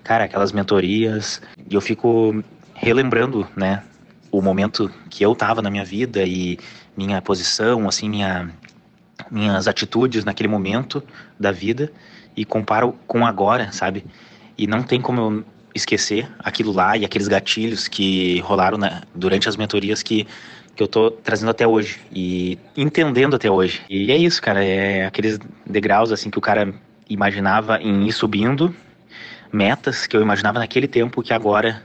[0.04, 2.44] cara, aquelas mentorias, e eu fico
[2.74, 3.84] relembrando, né,
[4.32, 6.58] o momento que eu tava na minha vida e
[6.98, 8.50] minha posição, assim, minha
[9.32, 11.04] minhas atitudes naquele momento
[11.40, 11.92] da vida
[12.36, 14.06] e comparo com agora, sabe?
[14.58, 19.50] E não tem como eu esquecer aquilo lá e aqueles gatilhos que rolaram né, durante
[19.50, 20.28] as mentorias que,
[20.76, 23.82] que eu tô trazendo até hoje e entendendo até hoje.
[23.90, 26.74] E é isso, cara, é aqueles degraus assim que o cara
[27.10, 28.74] imaginava em ir subindo,
[29.52, 31.84] metas que eu imaginava naquele tempo que agora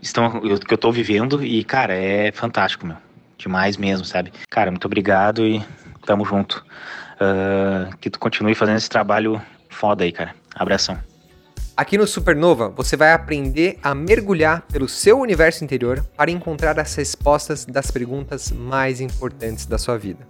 [0.00, 2.96] estão que eu tô vivendo e cara, é fantástico, meu.
[3.36, 4.32] Demais mesmo, sabe?
[4.50, 5.64] Cara, muito obrigado e
[6.04, 6.64] tamo junto.
[7.16, 10.34] Uh, que tu continue fazendo esse trabalho foda aí, cara.
[10.54, 11.09] Abração.
[11.80, 16.94] Aqui no Supernova, você vai aprender a mergulhar pelo seu universo interior para encontrar as
[16.94, 20.28] respostas das perguntas mais importantes da sua vida.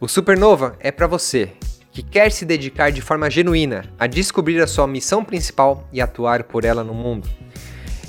[0.00, 1.52] O Supernova é para você
[1.92, 6.42] que quer se dedicar de forma genuína a descobrir a sua missão principal e atuar
[6.42, 7.28] por ela no mundo.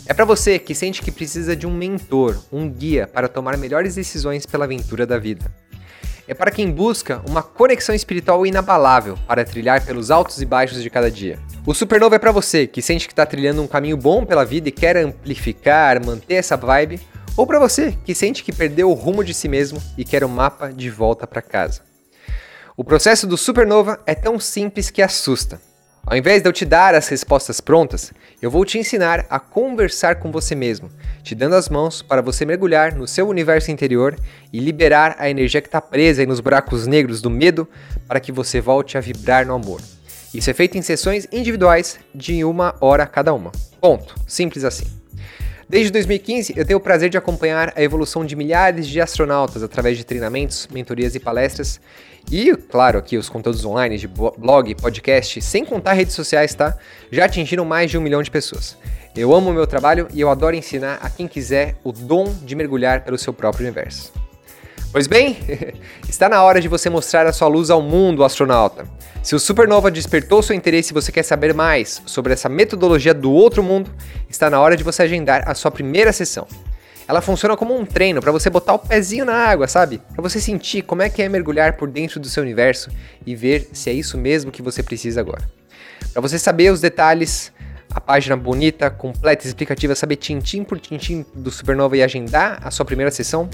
[0.08, 3.94] É para você que sente que precisa de um mentor, um guia para tomar melhores
[3.94, 5.46] decisões pela aventura da vida
[6.30, 10.88] é para quem busca uma conexão espiritual inabalável para trilhar pelos altos e baixos de
[10.88, 11.40] cada dia.
[11.66, 14.70] O Supernova é para você que sente que está trilhando um caminho bom pela vida
[14.70, 17.02] e quer amplificar, manter essa vibe,
[17.36, 20.28] ou para você que sente que perdeu o rumo de si mesmo e quer o
[20.28, 21.82] um mapa de volta para casa.
[22.78, 25.60] O processo do Supernova é tão simples que assusta.
[26.06, 30.16] Ao invés de eu te dar as respostas prontas, eu vou te ensinar a conversar
[30.16, 30.90] com você mesmo,
[31.22, 34.16] te dando as mãos para você mergulhar no seu universo interior
[34.52, 37.68] e liberar a energia que está presa nos buracos negros do medo
[38.08, 39.82] para que você volte a vibrar no amor.
[40.34, 43.52] Isso é feito em sessões individuais de uma hora cada uma.
[43.82, 44.16] Ponto.
[44.28, 44.86] Simples assim.
[45.70, 49.98] Desde 2015, eu tenho o prazer de acompanhar a evolução de milhares de astronautas através
[49.98, 51.80] de treinamentos, mentorias e palestras.
[52.32, 56.78] E, claro, aqui os conteúdos online de blog, podcast, sem contar redes sociais, tá?
[57.12, 58.78] Já atingiram mais de um milhão de pessoas.
[59.16, 62.56] Eu amo o meu trabalho e eu adoro ensinar a quem quiser o dom de
[62.56, 64.14] mergulhar pelo seu próprio universo.
[64.92, 65.38] Pois bem,
[66.10, 68.86] está na hora de você mostrar a sua luz ao mundo, astronauta.
[69.22, 73.32] Se o Supernova despertou seu interesse e você quer saber mais sobre essa metodologia do
[73.32, 73.92] outro mundo,
[74.30, 76.48] está na hora de você agendar a sua primeira sessão.
[77.10, 80.00] Ela funciona como um treino para você botar o pezinho na água, sabe?
[80.14, 82.92] Para você sentir como é que é mergulhar por dentro do seu universo
[83.26, 85.42] e ver se é isso mesmo que você precisa agora.
[86.14, 87.52] Para você saber os detalhes,
[87.90, 92.70] a página bonita, completa e explicativa, saber tintim por tintim do Supernova e agendar a
[92.70, 93.50] sua primeira sessão,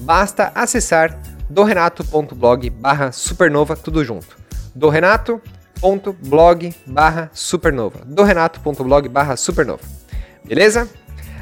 [0.00, 4.36] basta acessar dorenato.blog barra supernova, tudo junto.
[4.74, 8.00] dorenato.blog barra supernova.
[8.04, 9.82] dorenato.blog barra supernova.
[10.44, 10.86] Beleza?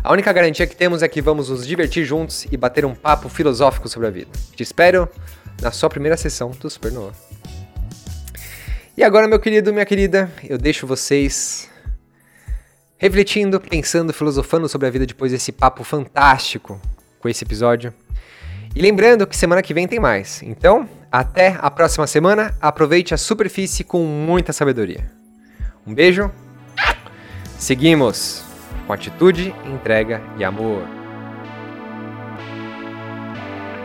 [0.07, 3.29] A única garantia que temos é que vamos nos divertir juntos e bater um papo
[3.29, 4.31] filosófico sobre a vida.
[4.55, 5.09] Te espero
[5.61, 7.13] na sua primeira sessão do Supernova.
[8.97, 11.69] E agora, meu querido, minha querida, eu deixo vocês
[12.97, 16.81] refletindo, pensando, filosofando sobre a vida depois desse papo fantástico
[17.19, 17.93] com esse episódio.
[18.77, 20.41] E lembrando que semana que vem tem mais.
[20.41, 22.55] Então, até a próxima semana.
[22.61, 25.11] Aproveite a superfície com muita sabedoria.
[25.85, 26.31] Um beijo.
[27.59, 28.46] Seguimos
[28.87, 30.85] com atitude, entrega e amor.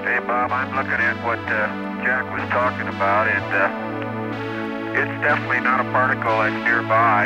[0.05, 1.67] Hey Bob, I'm looking at what uh,
[2.05, 7.25] Jack was talking about, and uh, it's definitely not a particle that's nearby.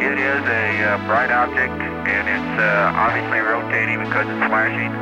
[0.00, 4.92] It is a uh, bright object, and it's uh, obviously rotating because it's flashing.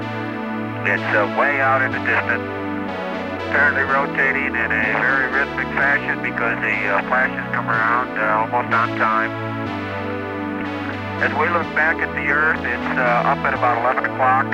[0.86, 2.46] It's uh, way out in the distance,
[3.50, 8.74] apparently rotating in a very rhythmic fashion because the uh, flashes come around uh, almost
[8.74, 9.53] on time.
[11.22, 14.46] As we look back at the Earth, it's uh, up at about 11 o'clock,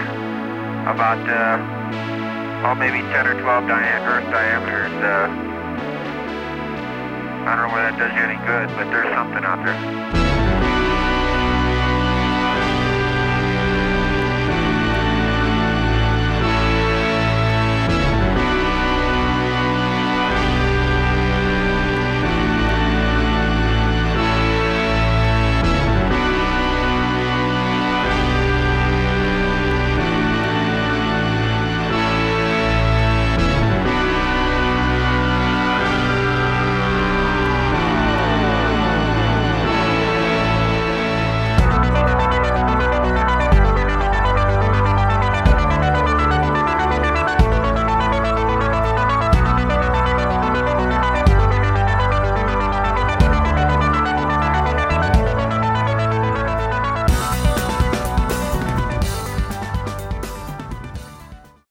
[0.85, 4.93] about, uh, oh, maybe 10 or 12 dia Earth diameters.
[5.01, 5.29] Uh,
[7.49, 10.70] I don't know whether that does you any good, but there's something out there.